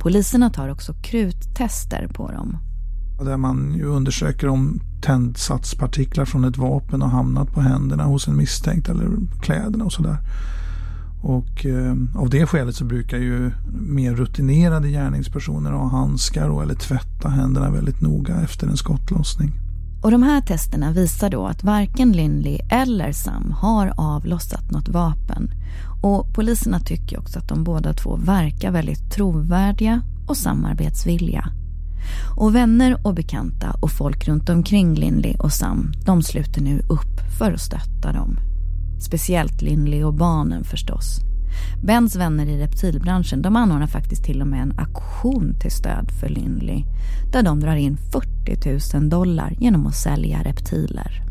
Poliserna 0.00 0.50
tar 0.50 0.68
också 0.68 0.94
kruttester 1.02 2.08
på 2.14 2.30
dem. 2.30 2.58
Där 3.24 3.36
man 3.36 3.74
ju 3.74 3.84
undersöker 3.84 4.48
om 4.48 4.80
tändsatspartiklar 5.02 6.24
från 6.24 6.44
ett 6.44 6.56
vapen 6.56 7.02
har 7.02 7.08
hamnat 7.08 7.52
på 7.54 7.60
händerna 7.60 8.04
hos 8.04 8.28
en 8.28 8.36
misstänkt 8.36 8.88
eller 8.88 9.08
kläderna 9.42 9.84
och 9.84 9.92
sådär. 9.92 10.18
Och 11.22 11.66
eh, 11.66 11.94
av 12.14 12.30
det 12.30 12.46
skälet 12.46 12.74
så 12.74 12.84
brukar 12.84 13.18
ju 13.18 13.50
mer 13.80 14.14
rutinerade 14.14 14.88
gärningspersoner 14.88 15.70
ha 15.70 15.88
handskar 15.88 16.48
och, 16.48 16.62
eller 16.62 16.74
tvätta 16.74 17.28
händerna 17.28 17.70
väldigt 17.70 18.00
noga 18.00 18.40
efter 18.40 18.66
en 18.66 18.76
skottlossning. 18.76 19.52
Och 20.02 20.10
de 20.10 20.22
här 20.22 20.40
testerna 20.40 20.92
visar 20.92 21.30
då 21.30 21.46
att 21.46 21.64
varken 21.64 22.12
Lindley 22.12 22.58
eller 22.70 23.12
Sam 23.12 23.52
har 23.52 23.92
avlossat 23.96 24.70
något 24.70 24.88
vapen. 24.88 25.50
Och 26.02 26.34
poliserna 26.34 26.80
tycker 26.80 27.18
också 27.18 27.38
att 27.38 27.48
de 27.48 27.64
båda 27.64 27.92
två 27.92 28.16
verkar 28.16 28.70
väldigt 28.70 29.10
trovärdiga 29.10 30.02
och 30.26 30.36
samarbetsvilliga. 30.36 31.48
Och 32.36 32.54
vänner 32.54 33.06
och 33.06 33.14
bekanta 33.14 33.76
och 33.80 33.90
folk 33.90 34.28
runt 34.28 34.48
omkring 34.48 34.94
Lindley 34.94 35.34
och 35.34 35.52
Sam, 35.52 35.92
de 36.04 36.22
sluter 36.22 36.60
nu 36.60 36.82
upp 36.88 37.38
för 37.38 37.52
att 37.52 37.60
stötta 37.60 38.12
dem. 38.12 38.38
Speciellt 39.00 39.62
Lindley 39.62 40.04
och 40.04 40.14
barnen 40.14 40.64
förstås. 40.64 41.29
Bens 41.82 42.16
vänner 42.16 42.46
i 42.46 42.62
reptilbranschen 42.62 43.42
de 43.42 43.56
anordnar 43.56 43.86
faktiskt 43.86 44.24
till 44.24 44.40
och 44.40 44.46
med 44.46 44.62
en 44.62 44.78
auktion 44.78 45.54
till 45.60 45.70
stöd 45.70 46.10
för 46.20 46.28
Lindley 46.28 46.84
där 47.32 47.42
de 47.42 47.60
drar 47.60 47.76
in 47.76 47.96
40 47.96 48.96
000 48.98 49.08
dollar 49.08 49.56
genom 49.58 49.86
att 49.86 49.94
sälja 49.94 50.42
reptiler. 50.42 51.22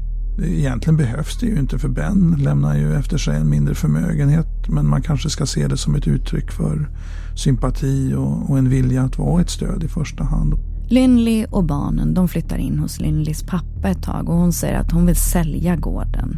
Egentligen 0.43 0.97
behövs 0.97 1.39
det 1.39 1.45
ju 1.45 1.59
inte 1.59 1.79
för 1.79 1.89
Ben 1.89 2.35
lämnar 2.39 2.77
ju 2.77 2.95
efter 2.95 3.17
sig 3.17 3.35
en 3.35 3.49
mindre 3.49 3.75
förmögenhet 3.75 4.67
men 4.67 4.88
man 4.88 5.01
kanske 5.01 5.29
ska 5.29 5.45
se 5.45 5.67
det 5.67 5.77
som 5.77 5.95
ett 5.95 6.07
uttryck 6.07 6.51
för 6.51 6.89
sympati 7.35 8.13
och, 8.13 8.49
och 8.49 8.57
en 8.57 8.69
vilja 8.69 9.03
att 9.03 9.17
vara 9.17 9.41
ett 9.41 9.49
stöd 9.49 9.83
i 9.83 9.88
första 9.88 10.23
hand. 10.23 10.53
Lindley 10.89 11.45
och 11.45 11.63
barnen 11.63 12.13
de 12.13 12.27
flyttar 12.27 12.57
in 12.57 12.79
hos 12.79 12.99
Lindleys 12.99 13.43
pappa 13.43 13.89
ett 13.89 14.03
tag 14.03 14.29
och 14.29 14.35
hon 14.35 14.53
säger 14.53 14.79
att 14.79 14.91
hon 14.91 15.05
vill 15.05 15.15
sälja 15.15 15.75
gården. 15.75 16.38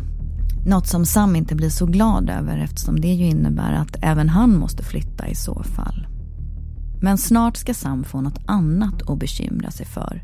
Något 0.65 0.87
som 0.87 1.05
Sam 1.05 1.35
inte 1.35 1.55
blir 1.55 1.69
så 1.69 1.85
glad 1.85 2.29
över 2.29 2.57
eftersom 2.57 3.01
det 3.01 3.07
ju 3.07 3.25
innebär 3.25 3.73
att 3.73 3.95
även 4.01 4.29
han 4.29 4.57
måste 4.59 4.83
flytta 4.83 5.27
i 5.27 5.35
så 5.35 5.63
fall. 5.63 6.07
Men 7.01 7.17
snart 7.17 7.57
ska 7.57 7.73
Sam 7.73 8.03
få 8.03 8.21
något 8.21 8.39
annat 8.45 9.09
att 9.09 9.19
bekymra 9.19 9.71
sig 9.71 9.85
för. 9.85 10.23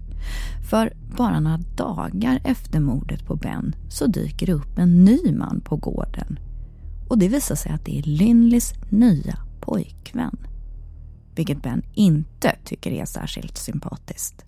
För 0.70 0.94
bara 1.18 1.40
några 1.40 1.58
dagar 1.58 2.40
efter 2.44 2.80
mordet 2.80 3.26
på 3.26 3.36
Ben 3.36 3.76
så 3.90 4.08
dyker 4.08 4.46
det 4.46 4.54
upp 4.54 4.78
en 4.78 5.04
ny 5.06 5.20
man 5.32 5.62
på 5.62 5.76
gården. 5.76 6.40
Och 7.10 7.18
det 7.18 7.28
visar 7.28 7.56
sig 7.56 7.72
att 7.72 7.86
det 7.86 8.00
är 8.00 8.04
Lynleys 8.04 8.74
nya 8.90 9.38
pojkvän. 9.62 10.38
Vilket 11.36 11.62
Ben 11.62 11.84
inte 11.94 12.56
tycker 12.64 12.92
är 12.92 13.06
särskilt 13.06 13.58
sympatiskt. 13.58 14.47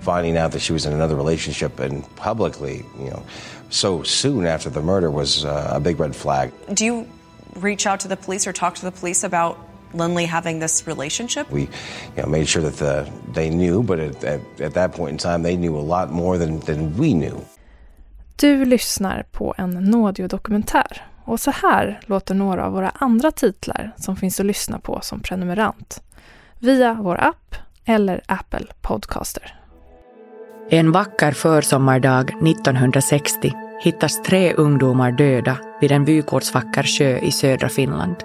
Finding 0.00 0.36
out 0.36 0.52
that 0.52 0.60
she 0.60 0.72
was 0.72 0.86
in 0.86 0.92
another 0.92 1.16
relationship 1.16 1.80
and 1.80 2.04
publicly, 2.16 2.84
you 2.98 3.10
know, 3.10 3.22
so 3.70 4.02
soon 4.02 4.46
after 4.46 4.70
the 4.70 4.82
murder 4.82 5.10
was 5.10 5.44
uh, 5.44 5.70
a 5.72 5.80
big 5.80 5.98
red 5.98 6.14
flag. 6.14 6.52
Do 6.74 6.84
you 6.84 7.06
reach 7.56 7.86
out 7.86 8.00
to 8.00 8.08
the 8.08 8.16
police 8.16 8.46
or 8.46 8.52
talk 8.52 8.74
to 8.76 8.84
the 8.84 8.92
police 8.92 9.24
about 9.24 9.58
Lindley 9.94 10.26
having 10.26 10.60
this 10.60 10.86
relationship? 10.86 11.50
We 11.50 11.62
you 11.62 11.68
know, 12.16 12.26
made 12.26 12.48
sure 12.48 12.62
that 12.62 12.76
the, 12.76 13.10
they 13.32 13.50
knew, 13.50 13.82
but 13.82 13.98
at, 13.98 14.24
at, 14.24 14.40
at 14.60 14.74
that 14.74 14.92
point 14.92 15.12
in 15.12 15.18
time 15.18 15.42
they 15.42 15.56
knew 15.56 15.76
a 15.76 15.82
lot 15.82 16.10
more 16.12 16.38
than, 16.38 16.60
than 16.60 16.96
we 16.96 17.12
knew. 17.12 17.44
Du 18.36 18.64
lyssnar 18.64 19.22
på 19.22 19.54
en 19.58 19.70
Nådio-dokumentär 19.70 21.04
och 21.24 21.40
så 21.40 21.50
här 21.50 22.00
låter 22.06 22.34
några 22.34 22.66
av 22.66 22.72
våra 22.72 22.90
andra 22.90 23.30
titlar 23.30 23.92
som 23.96 24.16
finns 24.16 24.40
att 24.40 24.46
lyssna 24.46 24.78
på 24.78 25.00
som 25.02 25.20
prenumerant 25.20 26.02
via 26.58 26.94
vår 26.94 27.20
app 27.20 27.54
eller 27.84 28.22
Apple 28.26 28.66
Podcaster. 28.82 29.54
En 30.70 30.92
vacker 30.92 31.32
försommardag 31.32 32.30
1960 32.48 33.52
hittas 33.82 34.22
tre 34.22 34.52
ungdomar 34.52 35.12
döda 35.12 35.58
vid 35.80 35.92
en 35.92 36.04
vykortsvacker 36.04 36.82
sjö 36.82 37.18
i 37.18 37.32
södra 37.32 37.68
Finland. 37.68 38.16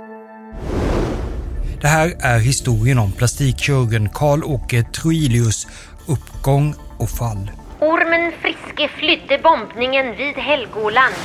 Det 1.81 1.87
här 1.87 2.13
är 2.19 2.39
historien 2.39 2.99
om 2.99 3.11
plastikkirurgen 3.11 4.09
Karl-Åke 4.09 4.83
Troilius 4.83 5.67
uppgång 6.07 6.75
och 6.97 7.09
fall. 7.09 7.51
Ormen 7.79 8.31
Friske 8.41 8.89
flydde 8.97 9.39
bombningen 9.43 10.15
vid 10.17 10.35
Helgoland. 10.35 11.15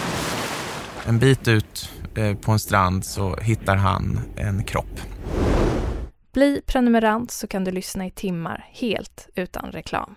En 1.06 1.18
bit 1.18 1.48
ut 1.48 1.92
eh, 2.16 2.36
på 2.36 2.52
en 2.52 2.58
strand 2.58 3.04
så 3.04 3.36
hittar 3.36 3.76
han 3.76 4.20
en 4.36 4.64
kropp. 4.64 5.00
Bli 6.32 6.62
prenumerant 6.66 7.30
så 7.30 7.46
kan 7.46 7.64
du 7.64 7.70
lyssna 7.70 8.06
i 8.06 8.10
timmar 8.10 8.68
helt 8.72 9.28
utan 9.34 9.72
reklam. 9.72 10.16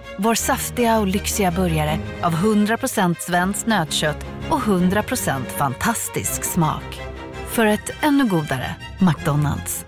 Vår 0.17 0.35
saftiga 0.35 0.99
och 0.99 1.07
lyxiga 1.07 1.51
burgare 1.51 1.99
av 2.21 2.33
100% 2.33 3.15
svenskt 3.19 3.67
nötkött 3.67 4.25
och 4.49 4.59
100% 4.59 5.45
fantastisk 5.45 6.43
smak. 6.43 7.01
För 7.47 7.65
ett 7.65 7.89
ännu 8.01 8.25
godare 8.25 8.75
McDonalds. 8.99 9.85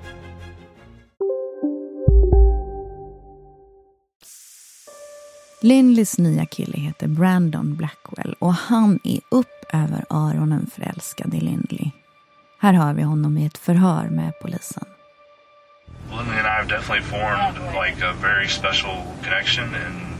Lindleys 5.62 6.18
nya 6.18 6.46
kille 6.46 6.78
heter 6.78 7.08
Brandon 7.08 7.76
Blackwell 7.76 8.36
och 8.40 8.54
han 8.54 9.00
är 9.04 9.20
upp 9.32 9.66
över 9.74 10.06
öronen 10.10 10.70
förälskad 10.76 11.34
i 11.34 11.40
Lindley. 11.40 11.92
Här 12.60 12.74
hör 12.74 12.94
vi 12.94 13.02
honom 13.04 13.38
i 13.38 13.46
ett 13.46 13.58
förhör 13.58 14.10
med 14.10 14.34
polisen. 14.42 14.86
Lindley 16.10 16.38
and 16.38 16.48
I 16.48 16.50
have 16.50 16.68
definitely 16.68 17.02
formed 17.02 17.56
like 17.86 18.06
a 18.06 18.14
very 18.22 18.48
special 18.48 18.96
connection 19.24 19.66
and 19.66 20.13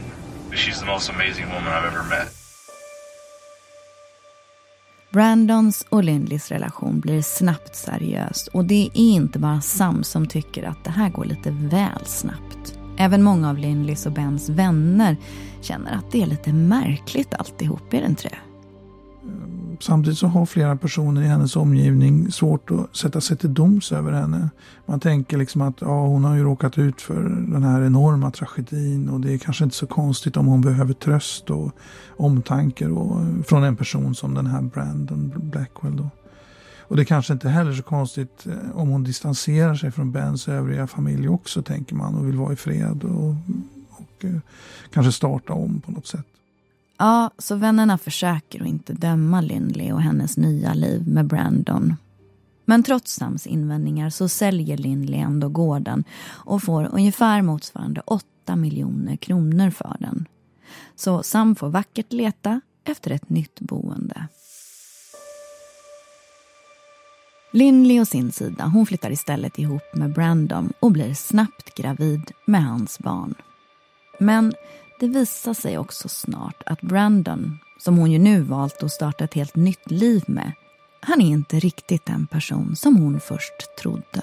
she's 0.56 0.80
the 0.80 0.86
most 0.86 1.10
amazing 1.10 1.46
woman 1.46 1.72
I've 1.72 1.86
ever 1.86 2.08
met. 2.08 2.34
Brandons 5.10 5.86
och 5.88 6.04
Lindleys 6.04 6.50
relation 6.50 7.00
blir 7.00 7.22
snabbt 7.22 7.76
seriös 7.76 8.48
och 8.48 8.64
det 8.64 8.90
är 8.94 8.96
inte 8.96 9.38
bara 9.38 9.60
Sam 9.60 10.04
som 10.04 10.26
tycker 10.26 10.62
att 10.62 10.84
det 10.84 10.90
här 10.90 11.10
går 11.10 11.24
lite 11.24 11.50
väl 11.50 12.04
snabbt. 12.04 12.78
Även 12.96 13.22
många 13.22 13.50
av 13.50 13.58
Lindleys 13.58 14.06
och 14.06 14.12
Bens 14.12 14.48
vänner 14.48 15.16
känner 15.60 15.92
att 15.92 16.12
det 16.12 16.22
är 16.22 16.26
lite 16.26 16.52
märkligt 16.52 17.34
alltihop, 17.34 17.94
är 17.94 18.00
det 18.00 18.06
inte 18.06 18.28
det? 18.28 18.38
Samtidigt 19.80 20.18
så 20.18 20.26
har 20.26 20.46
flera 20.46 20.76
personer 20.76 21.22
i 21.22 21.26
hennes 21.26 21.56
omgivning 21.56 22.32
svårt 22.32 22.70
att 22.70 22.96
sätta 22.96 23.20
sig 23.20 23.36
till 23.36 23.54
doms 23.54 23.92
över 23.92 24.12
henne. 24.12 24.50
Man 24.86 25.00
tänker 25.00 25.38
liksom 25.38 25.62
att 25.62 25.80
ja, 25.80 26.06
hon 26.06 26.24
har 26.24 26.36
ju 26.36 26.42
råkat 26.42 26.78
ut 26.78 27.00
för 27.00 27.22
den 27.52 27.62
här 27.62 27.82
enorma 27.82 28.30
tragedin 28.30 29.08
och 29.08 29.20
det 29.20 29.32
är 29.32 29.38
kanske 29.38 29.64
inte 29.64 29.76
så 29.76 29.86
konstigt 29.86 30.36
om 30.36 30.46
hon 30.46 30.60
behöver 30.60 30.94
tröst 30.94 31.50
och 31.50 31.72
omtanke 32.16 32.86
och, 32.86 33.20
från 33.46 33.64
en 33.64 33.76
person 33.76 34.14
som 34.14 34.34
den 34.34 34.46
här 34.46 34.62
Brandon 34.62 35.32
Blackwell. 35.36 35.96
Då. 35.96 36.10
Och 36.80 36.96
det 36.96 37.02
är 37.02 37.06
kanske 37.06 37.32
inte 37.32 37.48
heller 37.48 37.72
så 37.72 37.82
konstigt 37.82 38.46
eh, 38.46 38.76
om 38.76 38.88
hon 38.88 39.04
distanserar 39.04 39.74
sig 39.74 39.90
från 39.90 40.12
Bens 40.12 40.48
övriga 40.48 40.86
familj 40.86 41.28
också, 41.28 41.62
tänker 41.62 41.94
man, 41.94 42.14
och 42.14 42.28
vill 42.28 42.36
vara 42.36 42.52
i 42.52 42.56
fred 42.56 43.04
och, 43.04 43.28
och 43.28 43.34
och 44.24 44.24
kanske 44.92 45.12
starta 45.12 45.52
om 45.52 45.80
på 45.80 45.92
något 45.92 46.06
sätt. 46.06 46.26
Ja, 46.98 47.30
så 47.38 47.56
vännerna 47.56 47.98
försöker 47.98 48.60
att 48.60 48.66
inte 48.66 48.92
döma 48.92 49.40
Lindley 49.40 49.92
och 49.92 50.02
hennes 50.02 50.36
nya 50.36 50.74
liv 50.74 51.08
med 51.08 51.26
Brandon. 51.26 51.96
Men 52.64 52.82
trots 52.82 53.14
Sams 53.14 53.46
invändningar 53.46 54.10
så 54.10 54.28
säljer 54.28 54.76
Lindley 54.76 55.20
ändå 55.20 55.48
gården 55.48 56.04
och 56.26 56.62
får 56.62 56.88
ungefär 56.92 57.42
motsvarande 57.42 58.02
8 58.06 58.56
miljoner 58.56 59.16
kronor 59.16 59.70
för 59.70 59.96
den. 60.00 60.28
Så 60.96 61.22
Sam 61.22 61.54
får 61.54 61.68
vackert 61.68 62.12
leta 62.12 62.60
efter 62.84 63.10
ett 63.10 63.30
nytt 63.30 63.60
boende. 63.60 64.28
Lindley 67.52 68.00
å 68.00 68.04
sin 68.04 68.32
sida, 68.32 68.64
hon 68.64 68.86
flyttar 68.86 69.10
istället 69.10 69.58
ihop 69.58 69.94
med 69.94 70.12
Brandon 70.12 70.72
och 70.80 70.92
blir 70.92 71.14
snabbt 71.14 71.74
gravid 71.74 72.30
med 72.46 72.64
hans 72.64 72.98
barn. 72.98 73.34
Men 74.18 74.54
det 75.00 75.08
visar 75.08 75.54
sig 75.54 75.78
också 75.78 76.08
snart 76.08 76.62
att 76.66 76.80
Brandon, 76.80 77.58
som 77.78 77.96
hon 77.98 78.12
ju 78.12 78.18
nu 78.18 78.42
valt 78.42 78.82
att 78.82 78.92
starta 78.92 79.24
ett 79.24 79.34
helt 79.34 79.56
nytt 79.56 79.90
liv 79.90 80.24
med, 80.26 80.52
han 81.00 81.20
är 81.20 81.26
inte 81.26 81.58
riktigt 81.58 82.06
den 82.06 82.26
person 82.26 82.76
som 82.76 82.96
hon 82.96 83.20
först 83.20 83.76
trodde. 83.78 84.22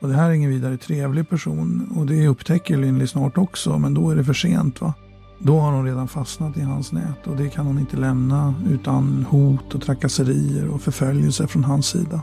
Och 0.00 0.08
det 0.08 0.14
här 0.14 0.30
är 0.30 0.32
ingen 0.32 0.50
vidare 0.50 0.76
trevlig 0.76 1.28
person 1.28 1.92
och 1.96 2.06
det 2.06 2.28
upptäcker 2.28 2.76
Lindley 2.76 3.06
snart 3.06 3.38
också, 3.38 3.78
men 3.78 3.94
då 3.94 4.10
är 4.10 4.16
det 4.16 4.24
för 4.24 4.34
sent. 4.34 4.80
va? 4.80 4.94
Då 5.38 5.58
har 5.58 5.72
hon 5.72 5.84
redan 5.84 6.08
fastnat 6.08 6.56
i 6.56 6.60
hans 6.60 6.92
nät 6.92 7.26
och 7.26 7.36
det 7.36 7.48
kan 7.48 7.66
hon 7.66 7.78
inte 7.78 7.96
lämna 7.96 8.54
utan 8.70 9.26
hot 9.30 9.74
och 9.74 9.82
trakasserier 9.82 10.68
och 10.68 10.82
förföljelse 10.82 11.46
från 11.46 11.64
hans 11.64 11.86
sida. 11.86 12.22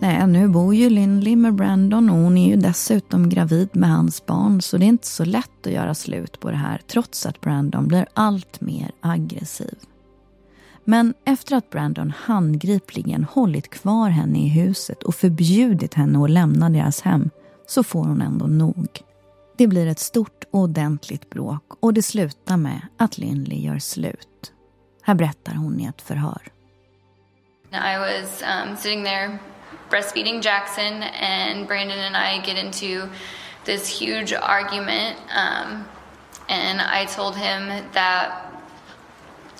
Nej, 0.00 0.26
nu 0.26 0.48
bor 0.48 0.74
ju 0.74 0.90
Lindley 0.90 1.36
med 1.36 1.54
Brandon 1.54 2.10
och 2.10 2.16
hon 2.16 2.38
är 2.38 2.48
ju 2.48 2.56
dessutom 2.56 3.28
gravid 3.28 3.68
med 3.72 3.90
hans 3.90 4.26
barn 4.26 4.62
så 4.62 4.76
det 4.76 4.84
är 4.84 4.88
inte 4.88 5.06
så 5.06 5.24
lätt 5.24 5.66
att 5.66 5.72
göra 5.72 5.94
slut 5.94 6.40
på 6.40 6.50
det 6.50 6.56
här 6.56 6.80
trots 6.86 7.26
att 7.26 7.40
Brandon 7.40 7.88
blir 7.88 8.06
allt 8.14 8.60
mer 8.60 8.90
aggressiv. 9.00 9.78
Men 10.84 11.14
efter 11.24 11.56
att 11.56 11.70
Brandon 11.70 12.12
handgripligen 12.16 13.24
hållit 13.24 13.70
kvar 13.70 14.08
henne 14.08 14.38
i 14.38 14.48
huset 14.48 15.02
och 15.02 15.14
förbjudit 15.14 15.94
henne 15.94 16.24
att 16.24 16.30
lämna 16.30 16.70
deras 16.70 17.00
hem 17.00 17.30
så 17.66 17.82
får 17.82 18.04
hon 18.04 18.22
ändå 18.22 18.46
nog. 18.46 18.88
Det 19.56 19.66
blir 19.66 19.86
ett 19.86 19.98
stort 19.98 20.44
och 20.50 20.60
ordentligt 20.60 21.30
bråk 21.30 21.64
och 21.80 21.94
det 21.94 22.02
slutar 22.02 22.56
med 22.56 22.80
att 22.96 23.18
Lindley 23.18 23.60
gör 23.60 23.78
slut. 23.78 24.52
Här 25.02 25.14
berättar 25.14 25.54
hon 25.54 25.80
i 25.80 25.84
ett 25.84 26.02
förhör. 26.02 26.42
I 27.72 27.98
was 27.98 28.42
um, 28.42 28.76
sitting 28.76 29.04
there 29.04 29.38
breastfeeding 29.90 30.42
Jackson, 30.42 31.02
and 31.02 31.66
Brandon 31.66 31.98
and 31.98 32.16
I 32.16 32.40
get 32.40 32.56
into 32.56 33.08
this 33.64 33.86
huge 33.86 34.32
argument. 34.32 35.18
Um, 35.34 35.86
and 36.48 36.80
I 36.80 37.04
told 37.06 37.36
him 37.36 37.68
that 37.92 38.52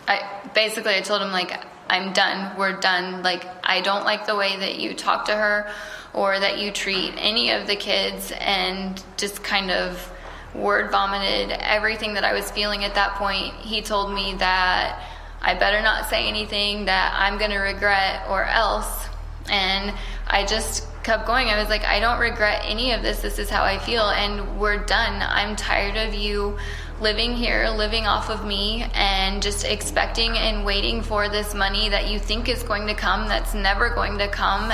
I 0.06 0.40
basically 0.54 0.94
I 0.94 1.00
told 1.00 1.22
him 1.22 1.32
like 1.32 1.64
I'm 1.90 2.12
done. 2.12 2.56
We're 2.56 2.80
done. 2.80 3.22
Like 3.22 3.46
I 3.64 3.80
don't 3.80 4.04
like 4.04 4.26
the 4.26 4.36
way 4.36 4.56
that 4.56 4.78
you 4.78 4.94
talk 4.94 5.26
to 5.26 5.34
her 5.34 5.70
or 6.14 6.38
that 6.38 6.58
you 6.58 6.70
treat 6.70 7.12
any 7.16 7.50
of 7.50 7.66
the 7.66 7.76
kids 7.76 8.32
and 8.38 9.02
just 9.16 9.42
kind 9.42 9.70
of 9.70 10.10
word 10.54 10.90
vomited 10.90 11.50
everything 11.60 12.14
that 12.14 12.24
I 12.24 12.32
was 12.32 12.50
feeling 12.50 12.84
at 12.84 12.94
that 12.94 13.14
point. 13.14 13.54
He 13.54 13.82
told 13.82 14.12
me 14.12 14.34
that 14.38 15.02
I 15.40 15.54
better 15.54 15.82
not 15.82 16.08
say 16.08 16.26
anything 16.26 16.86
that 16.86 17.14
I'm 17.16 17.38
going 17.38 17.50
to 17.50 17.58
regret 17.58 18.26
or 18.28 18.44
else. 18.44 19.07
And 19.50 19.92
I 20.26 20.44
just 20.46 20.86
kept 21.02 21.26
going. 21.26 21.48
I 21.48 21.58
was 21.58 21.68
like, 21.68 21.84
I 21.84 22.00
don't 22.00 22.20
regret 22.20 22.62
any 22.64 22.92
of 22.92 23.02
this. 23.02 23.22
This 23.22 23.38
is 23.38 23.50
how 23.50 23.64
I 23.64 23.78
feel, 23.78 24.02
and 24.02 24.60
we're 24.60 24.84
done. 24.86 25.22
I'm 25.22 25.56
tired 25.56 25.96
of 26.08 26.14
you 26.14 26.58
living 27.00 27.34
here, 27.34 27.68
living 27.78 28.06
off 28.06 28.30
of 28.30 28.44
me, 28.46 28.84
and 28.94 29.42
just 29.42 29.64
expecting 29.64 30.36
and 30.36 30.66
waiting 30.66 31.02
for 31.02 31.28
this 31.28 31.54
money 31.54 31.88
that 31.90 32.10
you 32.10 32.18
think 32.18 32.48
is 32.48 32.62
going 32.62 32.86
to 32.86 32.94
come 32.94 33.28
that's 33.28 33.54
never 33.54 33.94
going 33.94 34.18
to 34.18 34.28
come. 34.28 34.72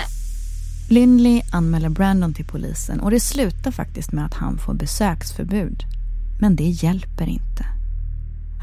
Lindley 0.89 1.43
anmäler 1.51 1.89
Brandon 1.89 2.35
till 2.35 2.45
polisen 2.45 3.01
och 3.01 3.11
det 3.11 3.21
slutar 3.21 3.71
faktiskt 3.71 4.13
med 4.13 4.25
att 4.25 4.35
han 4.35 4.59
får 4.59 4.75
besöksförbud. 4.75 5.85
Men 6.39 6.57
det 6.57 6.65
hjälper 6.65 7.29
inte. 7.29 7.67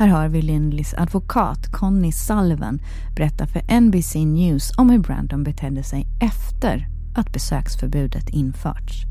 Här 0.02 0.08
hör 0.08 0.28
vi 0.28 0.42
Lindleys 0.42 0.94
advokat 0.98 1.68
Conny 1.72 2.12
Sullivan 2.12 2.80
berätta 3.16 3.48
för 3.48 3.82
NBC 3.82 4.16
News 4.26 4.72
om 4.78 4.90
hur 4.90 5.00
Brandon 5.00 5.44
betedde 5.44 5.84
sig 5.84 6.08
efter 6.20 6.88
att 7.16 7.32
besöksförbudet 7.32 8.30
införts. 8.30 9.06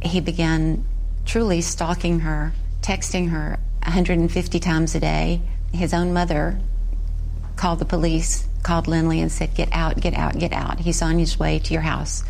He 0.00 0.22
began 0.22 0.78
truly 1.26 1.62
stalking 1.62 2.20
her, 2.20 2.50
texting 2.82 3.28
her 3.28 3.58
150 3.86 4.60
times 4.60 4.96
a 4.96 5.00
day. 5.00 5.40
His 5.72 5.94
own 5.94 6.12
mother 6.12 6.56
called 7.56 7.78
the 7.78 7.96
police, 7.96 8.44
called 8.62 8.88
Lindley 8.88 9.20
and 9.20 9.32
said, 9.32 9.56
Get 9.56 9.68
out, 9.72 10.02
get 10.02 10.14
out, 10.14 10.40
get 10.40 10.52
out. 10.52 10.80
He's 10.80 11.02
on 11.02 11.18
his 11.18 11.40
way 11.40 11.58
to 11.58 11.72
your 11.72 11.82
house. 11.82 12.24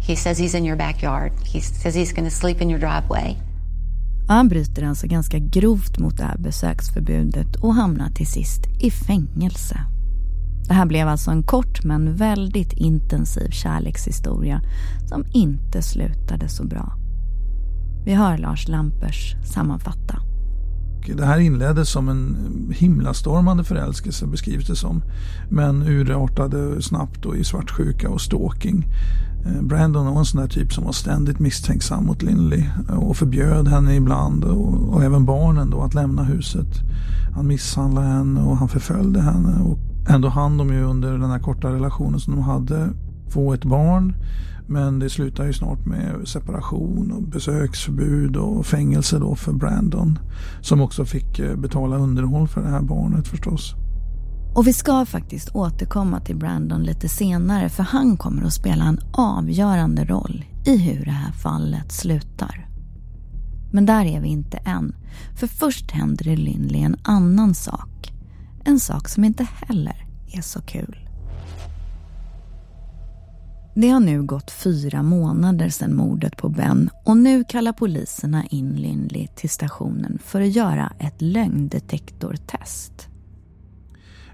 He 0.00 0.16
says 0.16 0.38
he's 0.38 0.54
in 0.54 0.64
your 0.64 0.76
backyard. 0.76 1.32
He 1.52 1.60
says 1.60 1.94
he's 1.94 2.12
going 2.12 2.28
to 2.30 2.36
sleep 2.36 2.60
in 2.60 2.70
your 2.70 2.80
driveway. 2.80 3.36
Han 4.28 4.48
bryter 4.48 4.82
alltså 4.82 5.06
ganska 5.06 5.38
grovt 5.38 5.98
mot 5.98 6.16
det 6.16 6.24
här 6.24 6.38
besöksförbudet 6.38 7.56
och 7.56 7.74
hamnar 7.74 8.10
till 8.10 8.26
sist 8.26 8.66
i 8.80 8.90
fängelse. 8.90 9.80
Det 10.68 10.74
här 10.74 10.86
blev 10.86 11.08
alltså 11.08 11.30
en 11.30 11.42
kort 11.42 11.84
men 11.84 12.16
väldigt 12.16 12.72
intensiv 12.72 13.50
kärlekshistoria 13.50 14.60
som 15.08 15.24
inte 15.32 15.82
slutade 15.82 16.48
så 16.48 16.64
bra. 16.64 16.92
Vi 18.04 18.14
hör 18.14 18.38
Lars 18.38 18.68
Lampers 18.68 19.36
sammanfatta. 19.44 20.18
Det 21.16 21.24
här 21.24 21.38
inleddes 21.38 21.88
som 21.88 22.08
en 22.08 22.36
himlastormande 22.78 23.64
förälskelse 23.64 24.26
beskrivs 24.26 24.66
det 24.66 24.76
som. 24.76 25.02
Men 25.50 25.82
urartade 25.82 26.82
snabbt 26.82 27.26
och 27.26 27.36
i 27.36 27.44
svartsjuka 27.44 28.10
och 28.10 28.20
stalking. 28.20 28.86
Eh, 29.46 29.62
Brandon 29.62 30.06
var 30.06 30.18
en 30.18 30.24
sån 30.24 30.40
där 30.40 30.48
typ 30.48 30.72
som 30.72 30.84
var 30.84 30.92
ständigt 30.92 31.38
misstänksam 31.38 32.06
mot 32.06 32.22
Lindley 32.22 32.64
eh, 32.88 32.98
och 32.98 33.16
förbjöd 33.16 33.68
henne 33.68 33.96
ibland 33.96 34.44
och, 34.44 34.94
och 34.94 35.04
även 35.04 35.24
barnen 35.24 35.70
då 35.70 35.82
att 35.82 35.94
lämna 35.94 36.24
huset. 36.24 36.68
Han 37.34 37.46
misshandlade 37.46 38.06
henne 38.06 38.42
och 38.42 38.56
han 38.56 38.68
förföljde 38.68 39.20
henne. 39.20 39.62
Och 39.62 39.78
ändå 40.08 40.28
hann 40.28 40.58
de 40.58 40.72
ju 40.72 40.82
under 40.82 41.18
den 41.18 41.30
här 41.30 41.38
korta 41.38 41.72
relationen 41.72 42.20
som 42.20 42.34
de 42.34 42.42
hade 42.42 42.88
få 43.28 43.52
ett 43.54 43.64
barn. 43.64 44.14
Men 44.66 44.98
det 44.98 45.10
slutade 45.10 45.48
ju 45.48 45.52
snart 45.52 45.86
med 45.86 46.28
separation 46.28 47.12
och 47.12 47.22
besöksförbud 47.22 48.36
och 48.36 48.66
fängelse 48.66 49.18
då 49.18 49.34
för 49.34 49.52
Brandon. 49.52 50.18
Som 50.60 50.80
också 50.80 51.04
fick 51.04 51.38
eh, 51.38 51.56
betala 51.56 51.96
underhåll 51.96 52.48
för 52.48 52.62
det 52.62 52.68
här 52.68 52.82
barnet 52.82 53.28
förstås. 53.28 53.74
Och 54.54 54.66
vi 54.66 54.72
ska 54.72 55.04
faktiskt 55.04 55.54
återkomma 55.54 56.20
till 56.20 56.36
Brandon 56.36 56.82
lite 56.82 57.08
senare 57.08 57.68
för 57.68 57.82
han 57.82 58.16
kommer 58.16 58.44
att 58.44 58.52
spela 58.52 58.84
en 58.84 59.00
avgörande 59.12 60.04
roll 60.04 60.44
i 60.66 60.76
hur 60.76 61.04
det 61.04 61.10
här 61.10 61.32
fallet 61.32 61.92
slutar. 61.92 62.68
Men 63.72 63.86
där 63.86 64.04
är 64.04 64.20
vi 64.20 64.28
inte 64.28 64.56
än. 64.56 64.94
För 65.36 65.46
först 65.46 65.90
händer 65.90 66.24
det 66.24 66.36
Lindley 66.36 66.82
en 66.82 66.96
annan 67.02 67.54
sak. 67.54 68.12
En 68.64 68.80
sak 68.80 69.08
som 69.08 69.24
inte 69.24 69.46
heller 69.66 70.06
är 70.32 70.42
så 70.42 70.60
kul. 70.60 71.08
Det 73.74 73.88
har 73.88 74.00
nu 74.00 74.22
gått 74.22 74.50
fyra 74.50 75.02
månader 75.02 75.68
sedan 75.68 75.96
mordet 75.96 76.36
på 76.36 76.48
Ben 76.48 76.90
och 77.04 77.16
nu 77.16 77.44
kallar 77.44 77.72
poliserna 77.72 78.44
in 78.46 78.72
Lindley 78.72 79.26
till 79.26 79.50
stationen 79.50 80.18
för 80.24 80.40
att 80.40 80.52
göra 80.56 80.92
ett 80.98 81.22
lögndetektortest. 81.22 83.11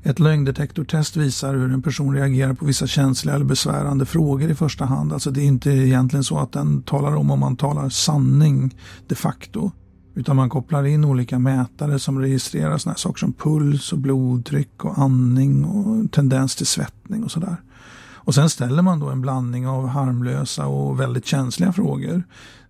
Ett 0.03 0.19
lögndetektortest 0.19 1.17
visar 1.17 1.55
hur 1.55 1.73
en 1.73 1.83
person 1.83 2.15
reagerar 2.15 2.55
på 2.55 2.65
vissa 2.65 2.87
känsliga 2.87 3.35
eller 3.35 3.45
besvärande 3.45 4.07
frågor 4.07 4.51
i 4.51 4.55
första 4.55 4.85
hand. 4.85 5.13
Alltså 5.13 5.31
det 5.31 5.41
är 5.41 5.45
inte 5.45 5.71
egentligen 5.71 6.25
så 6.25 6.39
att 6.39 6.53
den 6.53 6.83
talar 6.83 7.17
om 7.17 7.31
om 7.31 7.41
man 7.41 7.57
talar 7.57 7.89
sanning 7.89 8.77
de 9.07 9.15
facto. 9.15 9.71
Utan 10.15 10.37
man 10.37 10.51
kopplar 10.51 10.85
in 10.85 11.05
olika 11.05 11.39
mätare 11.39 11.99
som 11.99 12.19
registrerar 12.19 12.79
sådana 12.79 12.97
saker 12.97 13.19
som 13.19 13.33
puls 13.33 13.93
och 13.93 13.99
blodtryck 13.99 14.85
och 14.85 14.99
andning 14.99 15.65
och 15.65 16.13
tendens 16.13 16.57
till 16.57 16.67
svettning 16.67 17.25
och 17.25 17.31
sådär. 17.31 17.57
Och 18.29 18.35
sen 18.35 18.51
ställer 18.51 18.83
man 18.83 19.01
då 19.01 19.09
en 19.09 19.21
blandning 19.21 19.67
av 19.67 19.87
harmlösa 19.87 20.67
och 20.67 21.01
väldigt 21.01 21.27
känsliga 21.27 21.73
frågor. 21.73 22.23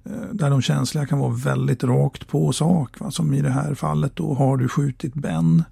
Eh, 0.08 0.28
där 0.32 0.50
de 0.50 0.62
känsliga 0.62 1.06
kan 1.06 1.18
vara 1.18 1.34
väldigt 1.34 1.84
rakt 1.84 2.28
på 2.28 2.52
sak. 2.52 3.00
Va? 3.00 3.10
Som 3.10 3.34
i 3.34 3.42
det 3.42 3.50
här 3.50 3.74
fallet 3.74 4.16
då, 4.16 4.34
har 4.34 4.56
du 4.56 4.68
skjutit 4.68 5.14
Ben? 5.14 5.64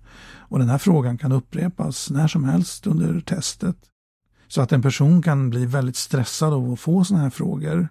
Och 0.48 0.58
den 0.58 0.68
här 0.68 0.78
frågan 0.78 1.18
kan 1.18 1.32
upprepas 1.32 2.10
när 2.10 2.28
som 2.28 2.44
helst 2.44 2.86
under 2.86 3.20
testet. 3.20 3.76
Så 4.48 4.62
att 4.62 4.72
en 4.72 4.82
person 4.82 5.22
kan 5.22 5.50
bli 5.50 5.66
väldigt 5.66 5.96
stressad 5.96 6.52
av 6.52 6.72
att 6.72 6.80
få 6.80 7.04
sådana 7.04 7.22
här 7.22 7.30
frågor. 7.30 7.88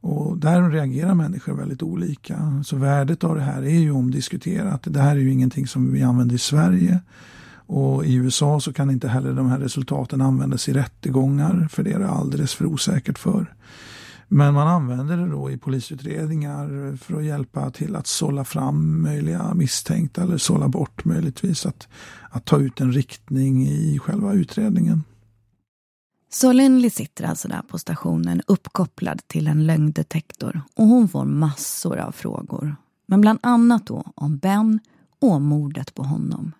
Och 0.00 0.38
där 0.38 0.70
reagerar 0.70 1.14
människor 1.14 1.54
väldigt 1.54 1.82
olika. 1.82 2.62
Så 2.66 2.76
värdet 2.76 3.24
av 3.24 3.34
det 3.34 3.42
här 3.42 3.62
är 3.62 3.78
ju 3.78 3.90
omdiskuterat. 3.90 4.82
Det 4.84 5.00
här 5.00 5.16
är 5.16 5.20
ju 5.20 5.32
ingenting 5.32 5.66
som 5.66 5.92
vi 5.92 6.02
använder 6.02 6.34
i 6.34 6.38
Sverige. 6.38 7.00
Och 7.66 8.04
i 8.04 8.14
USA 8.14 8.60
så 8.60 8.72
kan 8.72 8.90
inte 8.90 9.08
heller 9.08 9.32
de 9.32 9.50
här 9.50 9.58
resultaten 9.58 10.20
användas 10.20 10.68
i 10.68 10.72
rättegångar 10.72 11.68
för 11.70 11.82
det 11.82 11.92
är 11.92 11.98
det 11.98 12.08
alldeles 12.08 12.54
för 12.54 12.66
osäkert 12.66 13.18
för. 13.18 13.54
Men 14.28 14.54
man 14.54 14.68
använder 14.68 15.16
det 15.16 15.28
då 15.28 15.50
i 15.50 15.58
polisutredningar 15.58 16.96
för 16.96 17.18
att 17.18 17.24
hjälpa 17.24 17.70
till 17.70 17.96
att 17.96 18.06
sålla 18.06 18.44
fram 18.44 19.02
möjliga 19.02 19.54
misstänkta 19.54 20.22
eller 20.22 20.38
sålla 20.38 20.68
bort 20.68 21.04
möjligtvis 21.04 21.66
att, 21.66 21.88
att 22.30 22.44
ta 22.44 22.58
ut 22.58 22.80
en 22.80 22.92
riktning 22.92 23.66
i 23.68 23.98
själva 23.98 24.32
utredningen. 24.32 25.04
Så 26.30 26.52
Lindley 26.52 26.90
sitter 26.90 27.24
alltså 27.24 27.48
där 27.48 27.62
på 27.68 27.78
stationen 27.78 28.42
uppkopplad 28.46 29.20
till 29.26 29.46
en 29.46 29.66
lögndetektor 29.66 30.60
och 30.74 30.86
hon 30.86 31.08
får 31.08 31.24
massor 31.24 31.98
av 31.98 32.12
frågor. 32.12 32.76
Men 33.06 33.20
bland 33.20 33.38
annat 33.42 33.86
då 33.86 34.12
om 34.14 34.38
Ben 34.38 34.80
och 35.20 35.42
mordet 35.42 35.94
på 35.94 36.02
honom. 36.02 36.52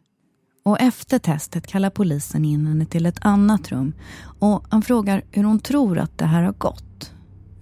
Och 0.62 0.80
efter 0.80 1.18
testet 1.18 1.66
kallar 1.66 1.90
polisen 1.90 2.44
in 2.44 2.66
henne 2.66 2.86
till 2.86 3.06
ett 3.06 3.18
annat 3.20 3.72
rum 3.72 3.92
och 4.38 4.64
han 4.70 4.82
frågar 4.82 5.22
hur 5.30 5.44
hon 5.44 5.58
tror 5.60 5.98
att 5.98 6.18
det 6.18 6.26
här 6.26 6.42
har 6.42 6.52
gått. 6.52 6.95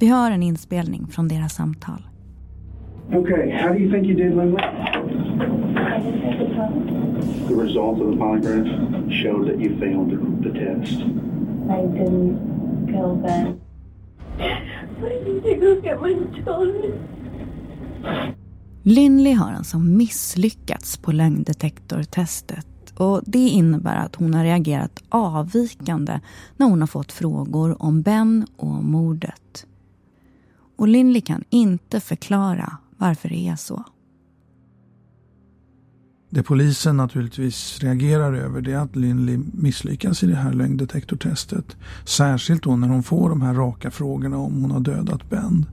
Vi 0.05 0.11
hör 0.11 0.31
en 0.31 0.43
inspelning 0.43 1.07
från 1.07 1.29
deras 1.29 1.55
samtal. 1.55 2.03
Okay, 3.12 3.51
how 3.51 3.73
do 3.73 3.79
you 3.79 3.90
think 3.90 4.07
you 4.07 4.14
did, 4.14 4.37
Lindley? 4.37 4.62
The 7.49 7.55
result 7.55 8.01
of 8.01 8.11
the 8.11 8.17
polygraph 8.17 8.67
showed 9.23 9.47
that 9.47 9.61
you 9.61 9.79
failed 9.79 10.11
the, 10.43 10.51
test. 10.51 11.01
I 11.71 11.87
didn't 11.99 12.38
kill 12.87 13.17
Ben. 13.23 13.61
I 14.38 15.25
need 15.25 15.43
to 15.43 15.55
go 15.55 15.81
get 15.81 16.01
my 16.01 16.14
children. 16.35 16.93
Lindley 18.83 19.33
har 19.33 19.53
alltså 19.53 19.79
misslyckats 19.79 20.97
på 20.97 21.12
lögndetektortestet 21.12 22.93
och 22.97 23.21
det 23.27 23.49
innebär 23.49 23.97
att 23.97 24.14
hon 24.14 24.35
har 24.35 24.45
reagerat 24.45 25.03
avvikande 25.09 26.21
när 26.57 26.67
hon 26.67 26.81
har 26.81 26.87
fått 26.87 27.12
frågor 27.12 27.83
om 27.83 28.03
Ben 28.03 28.47
och 28.57 28.85
mordet. 28.85 29.67
Och 30.76 30.88
Lindley 30.88 31.20
kan 31.20 31.44
inte 31.50 32.00
förklara 32.00 32.78
varför 32.98 33.28
det 33.28 33.48
är 33.48 33.56
så. 33.56 33.84
Det 36.30 36.42
polisen 36.42 36.96
naturligtvis 36.96 37.78
reagerar 37.80 38.32
över 38.32 38.60
det 38.60 38.72
är 38.72 38.78
att 38.78 38.96
Lindley 38.96 39.38
misslyckas 39.52 40.22
i 40.22 40.26
det 40.26 40.34
här 40.34 40.52
lögndetektortestet. 40.52 41.76
Särskilt 42.04 42.62
då 42.62 42.76
när 42.76 42.88
hon 42.88 43.02
får 43.02 43.28
de 43.28 43.42
här 43.42 43.54
raka 43.54 43.90
frågorna 43.90 44.38
om 44.38 44.62
hon 44.62 44.70
har 44.70 44.80
dödat 44.80 45.30
Ben. 45.30 45.66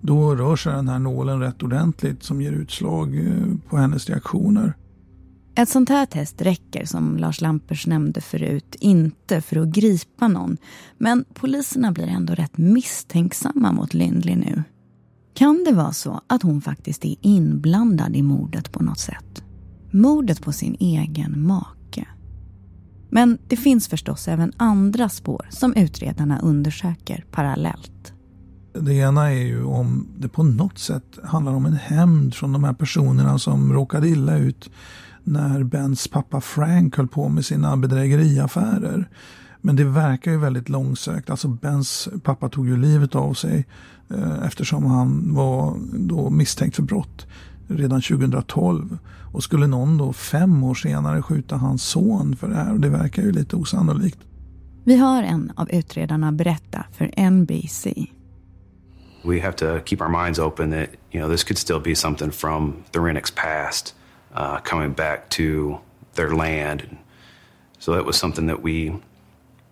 Då 0.00 0.34
rör 0.34 0.56
sig 0.56 0.72
den 0.72 0.88
här 0.88 0.98
nålen 0.98 1.40
rätt 1.40 1.62
ordentligt 1.62 2.22
som 2.22 2.42
ger 2.42 2.52
utslag 2.52 3.18
eh, 3.26 3.68
på 3.68 3.76
hennes 3.76 4.08
reaktioner. 4.08 4.74
Ett 5.58 5.68
sånt 5.68 5.88
här 5.88 6.06
test 6.06 6.42
räcker, 6.42 6.84
som 6.84 7.16
Lars 7.16 7.40
Lampers 7.40 7.86
nämnde 7.86 8.20
förut, 8.20 8.76
inte 8.80 9.40
för 9.40 9.56
att 9.56 9.68
gripa 9.68 10.28
någon. 10.28 10.56
Men 10.98 11.24
poliserna 11.34 11.92
blir 11.92 12.06
ändå 12.06 12.34
rätt 12.34 12.58
misstänksamma 12.58 13.72
mot 13.72 13.94
Lindley 13.94 14.36
nu. 14.36 14.62
Kan 15.34 15.64
det 15.64 15.72
vara 15.72 15.92
så 15.92 16.20
att 16.26 16.42
hon 16.42 16.60
faktiskt 16.60 17.04
är 17.04 17.14
inblandad 17.20 18.16
i 18.16 18.22
mordet 18.22 18.72
på 18.72 18.82
något 18.82 18.98
sätt? 18.98 19.42
Mordet 19.90 20.42
på 20.42 20.52
sin 20.52 20.76
egen 20.80 21.46
make. 21.46 22.06
Men 23.10 23.38
det 23.48 23.56
finns 23.56 23.88
förstås 23.88 24.28
även 24.28 24.52
andra 24.56 25.08
spår 25.08 25.46
som 25.50 25.74
utredarna 25.74 26.38
undersöker 26.38 27.24
parallellt. 27.30 28.12
Det 28.80 28.94
ena 28.94 29.32
är 29.32 29.44
ju 29.44 29.64
om 29.64 30.08
det 30.18 30.28
på 30.28 30.42
något 30.42 30.78
sätt 30.78 31.18
handlar 31.24 31.52
om 31.52 31.66
en 31.66 31.76
hämnd 31.76 32.34
från 32.34 32.52
de 32.52 32.64
här 32.64 32.72
personerna 32.72 33.38
som 33.38 33.72
råkade 33.72 34.08
illa 34.08 34.36
ut 34.36 34.70
när 35.26 35.62
Bens 35.62 36.08
pappa 36.08 36.40
Frank 36.40 36.96
höll 36.96 37.08
på 37.08 37.28
med 37.28 37.44
sina 37.44 37.76
bedrägeriaffärer. 37.76 39.08
Men 39.60 39.76
det 39.76 39.84
verkar 39.84 40.30
ju 40.30 40.38
väldigt 40.38 40.68
långsökt. 40.68 41.30
Alltså 41.30 41.48
Bens 41.48 42.08
pappa 42.22 42.48
tog 42.48 42.68
ju 42.68 42.76
livet 42.76 43.14
av 43.14 43.34
sig 43.34 43.66
eh, 44.10 44.46
eftersom 44.46 44.86
han 44.86 45.34
var 45.34 45.76
då 45.92 46.30
misstänkt 46.30 46.76
för 46.76 46.82
brott 46.82 47.26
redan 47.68 48.02
2012. 48.02 48.98
Och 49.32 49.42
skulle 49.42 49.66
någon 49.66 49.98
då 49.98 50.12
fem 50.12 50.62
år 50.64 50.74
senare 50.74 51.22
skjuta 51.22 51.56
hans 51.56 51.82
son 51.82 52.36
för 52.36 52.48
det 52.48 52.54
här? 52.54 52.72
Och 52.72 52.80
det 52.80 52.88
verkar 52.88 53.22
ju 53.22 53.32
lite 53.32 53.56
osannolikt. 53.56 54.18
Vi 54.84 54.96
hör 54.96 55.22
en 55.22 55.52
av 55.56 55.70
utredarna 55.70 56.32
berätta 56.32 56.84
för 56.92 57.30
NBC. 57.30 57.86
We 59.24 59.40
have 59.40 59.52
to 59.52 59.66
keep 59.84 59.98
our 60.00 60.24
minds 60.24 60.38
open 60.38 60.70
that 60.70 60.88
you 61.12 61.24
know 61.24 61.30
this 61.30 61.44
could 61.44 61.58
still 61.58 61.80
be 61.84 61.94
something 61.94 62.30
from 62.30 62.74
the 62.92 62.98
Rennick's 62.98 63.32
past 63.34 63.94
uh, 64.34 64.58
coming 64.64 64.92
back 64.92 65.28
to 65.28 65.78
their 66.14 66.30
land. 66.30 66.82
So 67.78 67.94
that 67.94 68.06
was 68.06 68.16
something 68.16 68.48
that 68.48 68.62
we 68.64 68.92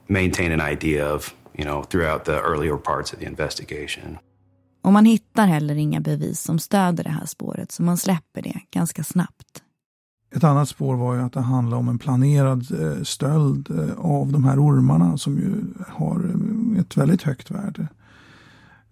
maintained 0.06 0.60
an 0.60 0.72
idea 0.72 1.14
of, 1.14 1.34
you 1.58 1.64
know, 1.64 1.82
throughout 1.82 2.24
the 2.24 2.40
earlier 2.40 2.76
parts 2.76 3.12
of 3.12 3.18
the 3.18 3.26
investigation. 3.26 4.18
Och 4.82 4.92
man 4.92 5.04
hittar 5.04 5.46
heller 5.46 5.74
inga 5.74 6.00
bevis 6.00 6.40
som 6.40 6.58
stöder 6.58 7.04
det 7.04 7.10
här 7.10 7.26
spåret 7.26 7.72
så 7.72 7.82
man 7.82 7.96
släpper 7.96 8.42
det 8.42 8.60
ganska 8.70 9.04
snabbt. 9.04 9.62
Ett 10.34 10.44
annat 10.44 10.68
spår 10.68 10.94
var 10.94 11.14
ju 11.14 11.20
att 11.20 11.32
det 11.32 11.40
handlade 11.40 11.80
om 11.80 11.88
en 11.88 11.98
planerad 11.98 12.66
eh, 12.80 13.02
stöld 13.02 13.70
eh, 13.70 13.98
av 13.98 14.32
de 14.32 14.44
här 14.44 14.58
ormarna 14.58 15.18
som 15.18 15.38
ju 15.38 15.64
har 15.88 16.16
eh, 16.16 16.80
ett 16.80 16.96
väldigt 16.96 17.22
högt 17.22 17.50
värde. 17.50 17.88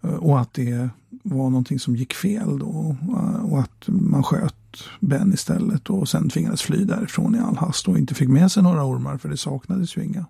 Eh, 0.02 0.14
och 0.14 0.40
att 0.40 0.54
det 0.54 0.88
var 1.22 1.50
någonting 1.50 1.78
som 1.78 1.96
gick 1.96 2.14
fel 2.14 2.58
då. 2.58 2.96
Eh, 3.02 3.44
och 3.44 3.60
att 3.60 3.84
man 3.86 4.22
sköt 4.22 4.54
Ben 5.00 5.32
istället 5.32 5.90
och 5.90 6.08
sen 6.08 6.28
tvingades 6.28 6.62
fly 6.62 6.84
därifrån 6.84 7.34
i 7.34 7.38
all 7.38 7.56
hast 7.56 7.88
och 7.88 7.98
inte 7.98 8.14
fick 8.14 8.28
med 8.28 8.52
sig 8.52 8.62
några 8.62 8.84
ormar 8.84 9.18
för 9.18 9.28
det 9.28 9.36
saknades 9.36 9.96
ju 9.96 10.04
inga. 10.04 10.26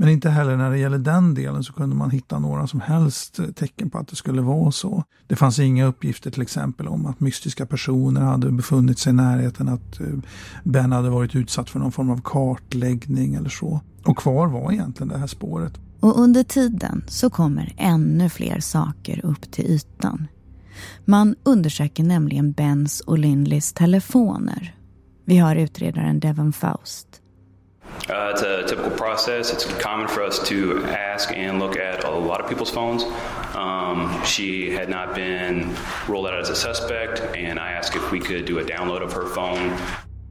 Men 0.00 0.08
inte 0.08 0.30
heller 0.30 0.56
när 0.56 0.70
det 0.70 0.78
gäller 0.78 0.98
den 0.98 1.34
delen 1.34 1.64
så 1.64 1.72
kunde 1.72 1.96
man 1.96 2.10
hitta 2.10 2.38
några 2.38 2.66
som 2.66 2.80
helst 2.80 3.40
tecken 3.54 3.90
på 3.90 3.98
att 3.98 4.08
det 4.08 4.16
skulle 4.16 4.42
vara 4.42 4.72
så. 4.72 5.04
Det 5.26 5.36
fanns 5.36 5.58
inga 5.58 5.86
uppgifter 5.86 6.30
till 6.30 6.42
exempel 6.42 6.88
om 6.88 7.06
att 7.06 7.20
mystiska 7.20 7.66
personer 7.66 8.20
hade 8.20 8.50
befunnit 8.50 8.98
sig 8.98 9.10
i 9.10 9.14
närheten, 9.14 9.68
att 9.68 10.00
eh, 10.00 10.06
Ben 10.64 10.92
hade 10.92 11.10
varit 11.10 11.34
utsatt 11.34 11.70
för 11.70 11.78
någon 11.78 11.92
form 11.92 12.10
av 12.10 12.20
kartläggning 12.24 13.34
eller 13.34 13.48
så. 13.48 13.80
Och 14.04 14.18
kvar 14.18 14.46
var 14.46 14.72
egentligen 14.72 15.08
det 15.08 15.18
här 15.18 15.26
spåret. 15.26 15.80
Och 16.00 16.20
under 16.20 16.42
tiden 16.42 17.04
så 17.06 17.30
kommer 17.30 17.72
ännu 17.76 18.28
fler 18.28 18.60
saker 18.60 19.20
upp 19.24 19.50
till 19.50 19.66
ytan. 19.66 20.28
Man 21.04 21.34
undersöker 21.42 22.02
nämligen 22.02 22.52
Bens 22.52 23.00
och 23.00 23.18
Lindleys 23.18 23.72
telefoner. 23.72 24.74
Vi 25.24 25.38
har 25.38 25.56
utredaren 25.56 26.20
Devon 26.20 26.52
Faust. 26.52 27.06
Uh, 28.08 28.32
it's 28.32 28.42
a 28.42 28.68
typical 28.68 28.90
process. 28.90 29.52
It's 29.52 29.82
common 29.82 30.08
for 30.08 30.22
us 30.22 30.48
to 30.48 30.84
ask 30.86 31.30
and 31.36 31.58
look 31.58 31.76
at 31.76 32.04
a 32.04 32.10
lot 32.10 32.40
of 32.40 32.48
people's 32.48 32.70
phones. 32.70 33.04
Um, 33.54 34.24
she 34.24 34.70
had 34.70 34.88
not 34.88 35.14
been 35.14 35.74
ruled 36.06 36.26
out 36.26 36.40
as 36.40 36.50
a 36.50 36.54
suspect, 36.54 37.20
and 37.36 37.58
I 37.58 37.72
asked 37.72 37.96
if 37.96 38.12
we 38.12 38.20
could 38.20 38.44
do 38.44 38.58
a 38.58 38.64
download 38.64 39.02
of 39.02 39.12
her 39.12 39.26
phone. 39.26 39.76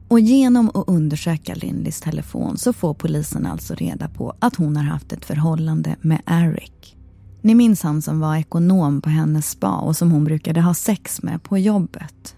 Och 0.08 0.20
genom 0.20 0.68
att 0.74 0.88
undersöka 0.88 1.54
Lindys 1.54 2.00
telefon 2.00 2.58
så 2.58 2.72
får 2.72 2.94
polisen 2.94 3.46
alltså 3.46 3.74
reda 3.74 4.08
på 4.08 4.34
att 4.38 4.56
hon 4.56 4.76
har 4.76 4.84
haft 4.84 5.12
ett 5.12 5.24
förhållande 5.24 5.96
med 6.00 6.22
Eric. 6.26 6.96
Ni 7.42 7.54
minns 7.54 7.82
han 7.82 8.02
som 8.02 8.20
var 8.20 8.36
ekonom 8.36 9.00
på 9.02 9.10
hennes 9.10 9.50
spa 9.50 9.76
och 9.76 9.96
som 9.96 10.10
hon 10.10 10.24
brukade 10.24 10.60
ha 10.60 10.74
sex 10.74 11.22
med 11.22 11.42
på 11.42 11.58
jobbet. 11.58 12.36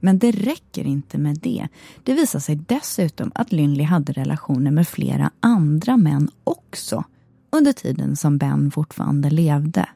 Men 0.00 0.18
det 0.18 0.30
räcker 0.30 0.84
inte 0.84 1.18
med 1.18 1.38
det. 1.42 1.68
Det 2.02 2.14
visar 2.14 2.38
sig 2.38 2.56
dessutom 2.68 3.32
att 3.34 3.52
Lynley 3.52 3.86
hade 3.86 4.12
relationer 4.12 4.70
med 4.70 4.88
flera 4.88 5.30
andra 5.40 5.96
män 5.96 6.28
också 6.44 7.04
under 7.52 7.72
tiden 7.72 8.16
som 8.16 8.38
Ben 8.38 8.70
fortfarande 8.70 9.30
levde. 9.30 9.88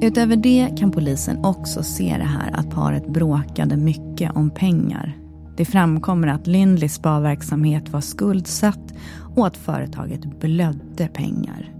Utöver 0.00 0.36
det 0.36 0.68
kan 0.78 0.90
polisen 0.90 1.44
också 1.44 1.82
se 1.82 2.16
det 2.18 2.24
här 2.24 2.50
att 2.52 2.70
paret 2.70 3.08
bråkade 3.08 3.76
mycket 3.76 4.36
om 4.36 4.50
pengar. 4.50 5.16
Det 5.56 5.64
framkommer 5.64 6.28
att 6.28 6.46
Lindleys 6.46 6.94
sparverksamhet 6.94 7.88
var 7.88 8.00
skuldsatt 8.00 8.94
och 9.36 9.46
att 9.46 9.56
företaget 9.56 10.40
blödde 10.40 11.08
pengar. 11.08 11.72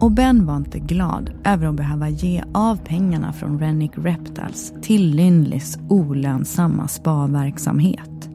Och 0.00 0.12
Ben 0.12 0.46
var 0.46 0.56
inte 0.56 0.78
glad 0.78 1.30
över 1.44 1.66
att 1.66 1.74
behöva 1.74 2.08
ge 2.08 2.42
av 2.54 2.76
pengarna 2.76 3.32
från 3.32 3.58
Rennick 3.58 3.92
Reptiles 3.94 4.72
till 4.82 5.10
Lindleys 5.10 5.78
olönsamma 5.88 6.88
sparverksamhet. 6.88 8.28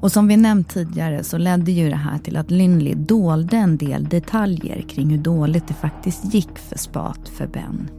Och 0.00 0.12
som 0.12 0.28
vi 0.28 0.36
nämnt 0.36 0.68
tidigare 0.68 1.24
så 1.24 1.38
ledde 1.38 1.72
ju 1.72 1.90
det 1.90 1.96
här 1.96 2.18
till 2.18 2.36
att 2.36 2.50
Lindley 2.50 2.94
dolde 2.94 3.56
en 3.56 3.76
del 3.76 4.04
detaljer 4.04 4.80
kring 4.80 5.10
hur 5.10 5.18
dåligt 5.18 5.68
det 5.68 5.74
faktiskt 5.74 6.34
gick 6.34 6.58
för 6.58 6.78
spat 6.78 7.28
för 7.28 7.46
Ben. 7.46 7.90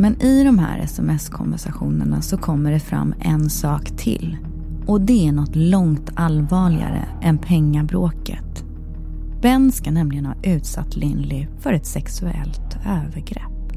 Men 0.00 0.22
i 0.22 0.44
de 0.44 0.58
här 0.58 0.78
sms-konversationerna 0.78 2.22
så 2.22 2.36
kommer 2.36 2.72
det 2.72 2.80
fram 2.80 3.14
en 3.20 3.50
sak 3.50 3.84
till. 3.96 4.36
Och 4.86 5.00
det 5.00 5.28
är 5.28 5.32
något 5.32 5.56
långt 5.56 6.10
allvarligare 6.14 7.08
än 7.22 7.38
pengabråket. 7.38 8.64
Ben 9.42 9.72
ska 9.72 9.90
nämligen 9.90 10.26
ha 10.26 10.34
utsatt 10.42 10.96
Lindley 10.96 11.46
för 11.60 11.72
ett 11.72 11.86
sexuellt 11.86 12.76
övergrepp. 12.86 13.72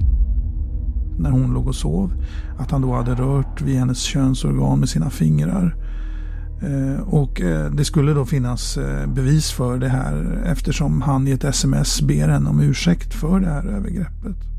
När 1.19 1.31
hon 1.31 1.53
låg 1.53 1.67
och 1.67 1.75
sov, 1.75 2.13
att 2.59 2.71
han 2.71 2.81
då 2.81 2.93
hade 2.93 3.15
rört 3.15 3.61
vid 3.61 3.79
hennes 3.79 3.99
könsorgan 4.01 4.79
med 4.79 4.89
sina 4.89 5.09
fingrar. 5.09 5.75
Eh, 6.61 7.01
och 7.01 7.41
eh, 7.41 7.71
det 7.71 7.85
skulle 7.85 8.13
då 8.13 8.25
finnas 8.25 8.77
eh, 8.77 9.07
bevis 9.07 9.51
för 9.51 9.77
det 9.77 9.89
här 9.89 10.43
eftersom 10.45 11.01
han 11.01 11.27
i 11.27 11.31
ett 11.31 11.43
sms 11.43 12.01
ber 12.01 12.27
henne 12.27 12.49
om 12.49 12.59
ursäkt 12.59 13.13
för 13.13 13.39
det 13.39 13.47
här 13.47 13.65
övergreppet. 13.65 14.50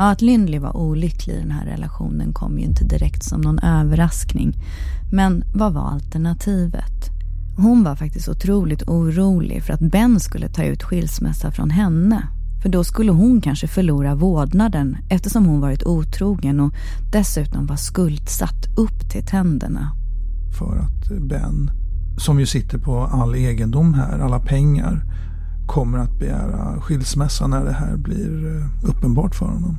Ja, 0.00 0.10
att 0.10 0.22
Lindley 0.22 0.60
var 0.60 0.76
olycklig 0.76 1.34
i 1.34 1.38
den 1.38 1.50
här 1.50 1.66
relationen 1.66 2.32
kom 2.32 2.58
ju 2.58 2.64
inte 2.64 2.84
direkt 2.84 3.24
som 3.24 3.40
någon 3.40 3.58
överraskning. 3.58 4.56
Men 5.12 5.44
vad 5.54 5.72
var 5.72 5.90
alternativet? 5.90 7.10
Hon 7.56 7.84
var 7.84 7.96
faktiskt 7.96 8.28
otroligt 8.28 8.88
orolig 8.88 9.64
för 9.64 9.72
att 9.72 9.80
Ben 9.80 10.20
skulle 10.20 10.48
ta 10.48 10.64
ut 10.64 10.82
skilsmässa 10.82 11.50
från 11.50 11.70
henne. 11.70 12.28
För 12.62 12.68
då 12.68 12.84
skulle 12.84 13.12
hon 13.12 13.40
kanske 13.40 13.68
förlora 13.68 14.14
vårdnaden 14.14 14.96
eftersom 15.10 15.46
hon 15.46 15.60
varit 15.60 15.82
otrogen 15.82 16.60
och 16.60 16.74
dessutom 17.12 17.66
var 17.66 17.76
skuldsatt 17.76 18.66
upp 18.76 19.10
till 19.10 19.26
tänderna. 19.26 19.92
För 20.58 20.78
att 20.78 21.20
Ben, 21.20 21.70
som 22.16 22.40
ju 22.40 22.46
sitter 22.46 22.78
på 22.78 22.98
all 22.98 23.34
egendom 23.34 23.94
här, 23.94 24.18
alla 24.18 24.40
pengar, 24.40 25.04
kommer 25.66 25.98
att 25.98 26.18
begära 26.18 26.80
skilsmässa 26.80 27.46
när 27.46 27.64
det 27.64 27.72
här 27.72 27.96
blir 27.96 28.56
eh, 28.56 28.88
uppenbart 28.90 29.34
för 29.34 29.46
honom. 29.46 29.76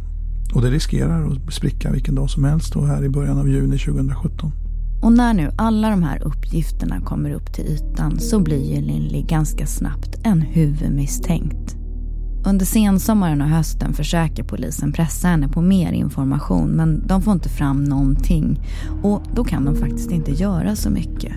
Och 0.54 0.62
det 0.62 0.72
riskerar 0.72 1.28
att 1.28 1.54
spricka 1.54 1.92
vilken 1.92 2.16
dag 2.16 2.30
som 2.30 2.44
helst 2.44 2.74
då 2.74 2.82
här 2.82 3.04
i 3.04 3.10
början 3.10 3.38
av 3.38 3.50
juni 3.50 3.78
2017. 3.78 4.52
Och 5.02 5.12
när 5.12 5.34
nu 5.34 5.52
alla 5.58 5.90
de 5.90 6.04
här 6.04 6.24
uppgifterna 6.24 7.02
kommer 7.02 7.32
upp 7.32 7.54
till 7.54 7.66
ytan 7.66 8.20
så 8.20 8.40
blir 8.40 8.76
ju 8.76 8.82
Lindley 8.82 9.22
ganska 9.22 9.66
snabbt 9.66 10.20
en 10.24 10.42
huvudmisstänkt. 10.42 11.76
Under 12.46 12.66
sensommaren 12.66 13.42
och 13.42 13.48
hösten 13.48 13.94
försöker 13.94 14.44
polisen 14.44 14.92
pressa 14.92 15.28
henne 15.28 15.48
på 15.48 15.62
mer 15.62 15.92
information 15.92 16.70
men 16.70 17.08
de 17.08 17.22
får 17.22 17.34
inte 17.34 17.50
fram 17.50 17.84
någonting 17.84 18.60
och 19.04 19.22
då 19.36 19.44
kan 19.44 19.66
de 19.66 19.76
faktiskt 19.76 20.12
inte 20.12 20.32
göra 20.32 20.76
så 20.76 20.90
mycket. 20.90 21.34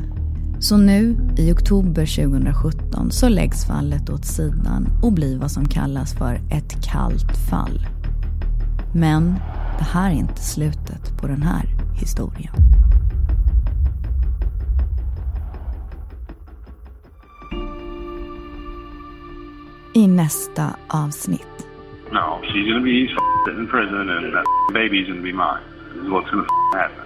Så 0.59 0.77
nu, 0.77 1.17
i 1.39 1.53
oktober 1.53 2.25
2017, 2.25 3.11
så 3.11 3.29
läggs 3.29 3.65
fallet 3.65 4.11
åt 4.11 4.25
sidan 4.25 4.89
och 5.03 5.13
blir 5.13 5.39
vad 5.39 5.51
som 5.51 5.65
kallas 5.65 6.15
för 6.15 6.35
ett 6.51 6.85
kallt 6.85 7.37
fall. 7.51 7.87
Men 8.97 9.35
det 9.79 9.85
här 9.85 10.11
är 10.11 10.15
inte 10.15 10.41
slutet 10.41 11.17
på 11.21 11.27
den 11.27 11.43
här 11.43 11.67
historien. 11.95 12.53
I 19.95 20.09
nästa 20.09 20.77
avsnitt. 20.89 21.67
No, 22.11 22.41
she's 22.43 22.69
gonna 22.69 22.85
be 22.85 23.09
in 23.61 23.67
prison 23.67 24.11
and 24.11 24.33
that 24.33 24.45
baby's 24.75 25.09
gonna 25.09 25.23
be 25.23 25.33
mine. 25.33 25.63
This 25.93 26.03
is 26.03 26.09
what's 26.11 26.31
gonna 26.31 26.47
happen. 26.75 27.05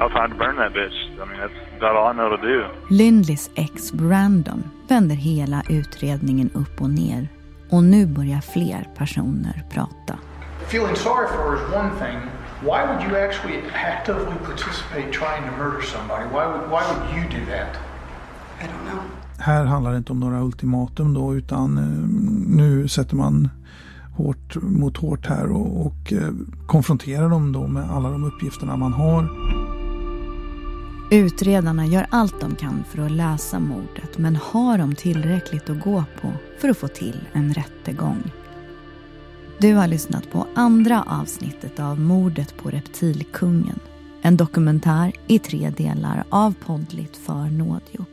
I'll 0.00 0.10
try 0.10 0.28
to 0.28 0.34
burn 0.34 0.56
that 0.56 0.72
bitch. 0.72 0.98
I 1.20 1.24
mean, 1.24 1.40
that's 1.40 1.76
about 1.76 1.96
all 1.96 2.06
I 2.06 2.12
know 2.12 2.36
to 2.36 2.42
do. 2.42 2.64
Lindleys 2.90 3.50
ex 3.54 3.92
Brandon 3.92 4.62
vänder 4.88 5.16
hela 5.16 5.62
utredningen 5.68 6.50
upp 6.54 6.80
och 6.80 6.90
ner. 6.90 7.28
Och 7.74 7.84
nu 7.84 8.06
börjar 8.06 8.40
fler 8.40 8.88
personer 8.96 9.64
prata. 9.70 10.18
Feeling 10.66 10.96
sorry 10.96 11.28
for 11.28 11.56
is 11.56 11.74
one 11.74 11.90
thing. 11.90 12.18
Why 12.62 12.80
would 12.86 13.02
you 13.04 13.16
actually 13.26 13.62
actively 13.72 14.36
participate 14.46 15.12
trying 15.12 15.42
to 15.50 15.56
murder 15.58 15.82
somebody? 15.82 16.24
Why 16.24 16.44
would, 16.46 16.70
why 16.70 16.82
would 16.88 17.16
you 17.16 17.40
do 17.40 17.50
that? 17.52 17.76
I 18.60 18.66
don't 18.66 18.90
know. 18.90 19.02
Här 19.38 19.64
handlar 19.64 19.90
det 19.92 19.98
inte 19.98 20.12
om 20.12 20.20
några 20.20 20.42
ultimatum 20.42 21.14
då 21.14 21.34
utan 21.34 21.78
eh, 21.78 21.84
nu 22.56 22.88
sätter 22.88 23.16
man 23.16 23.48
hårt 24.16 24.56
mot 24.62 24.96
hårt 24.96 25.26
här 25.26 25.52
och, 25.52 25.86
och 25.86 26.12
eh, 26.12 26.30
konfronterar 26.66 27.28
dem 27.28 27.52
då 27.52 27.66
med 27.66 27.90
alla 27.90 28.10
de 28.10 28.24
uppgifterna 28.24 28.76
man 28.76 28.92
har. 28.92 29.28
Utredarna 31.14 31.86
gör 31.86 32.06
allt 32.10 32.40
de 32.40 32.56
kan 32.56 32.84
för 32.84 33.02
att 33.02 33.10
lösa 33.10 33.58
mordet 33.58 34.18
men 34.18 34.36
har 34.36 34.78
de 34.78 34.94
tillräckligt 34.94 35.70
att 35.70 35.80
gå 35.80 36.04
på 36.20 36.32
för 36.58 36.68
att 36.68 36.78
få 36.78 36.88
till 36.88 37.20
en 37.32 37.54
rättegång? 37.54 38.22
Du 39.58 39.74
har 39.74 39.86
lyssnat 39.86 40.30
på 40.30 40.46
andra 40.54 41.02
avsnittet 41.02 41.80
av 41.80 42.00
Mordet 42.00 42.56
på 42.56 42.70
reptilkungen. 42.70 43.78
En 44.22 44.36
dokumentär 44.36 45.12
i 45.26 45.38
tre 45.38 45.70
delar 45.76 46.24
av 46.28 46.54
Poddligt 46.66 47.16
för 47.16 47.50
Nådio. 47.50 48.04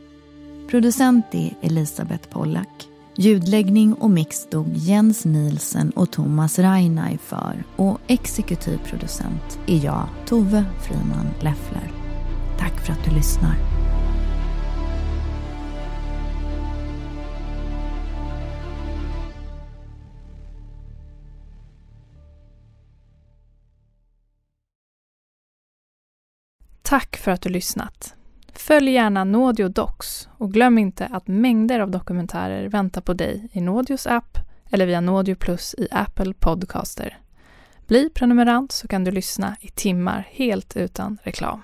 Producent 0.70 1.24
är 1.32 1.54
Elisabeth 1.60 2.28
Pollack. 2.28 2.88
Ljudläggning 3.16 3.94
och 3.94 4.10
mix 4.10 4.36
stod 4.36 4.76
Jens 4.76 5.24
Nielsen 5.24 5.90
och 5.90 6.10
Thomas 6.10 6.58
Reinaj 6.58 7.18
för 7.18 7.64
och 7.76 7.98
exekutiv 8.06 8.78
producent 8.90 9.58
är 9.66 9.84
jag, 9.84 10.08
Tove 10.26 10.64
Friman 10.82 11.26
Leffler. 11.40 12.01
Tack 12.62 12.80
för 12.80 12.92
att 12.92 13.04
du 13.04 13.10
lyssnar. 13.10 13.54
Tack 26.82 27.16
för 27.16 27.30
att 27.30 27.42
du 27.42 27.48
lyssnat. 27.48 28.14
Följ 28.52 28.90
gärna 28.90 29.24
Nådio 29.24 29.68
Docs 29.68 30.28
och 30.38 30.52
glöm 30.52 30.78
inte 30.78 31.06
att 31.06 31.28
mängder 31.28 31.80
av 31.80 31.90
dokumentärer 31.90 32.68
väntar 32.68 33.00
på 33.00 33.14
dig 33.14 33.48
i 33.52 33.60
Nådios 33.60 34.06
app 34.06 34.38
eller 34.70 34.86
via 34.86 35.00
Nådio 35.00 35.34
Plus 35.34 35.74
i 35.78 35.88
Apple 35.90 36.34
Podcaster. 36.34 37.18
Bli 37.86 38.10
prenumerant 38.14 38.72
så 38.72 38.88
kan 38.88 39.04
du 39.04 39.10
lyssna 39.10 39.56
i 39.60 39.68
timmar 39.68 40.28
helt 40.30 40.76
utan 40.76 41.18
reklam. 41.22 41.62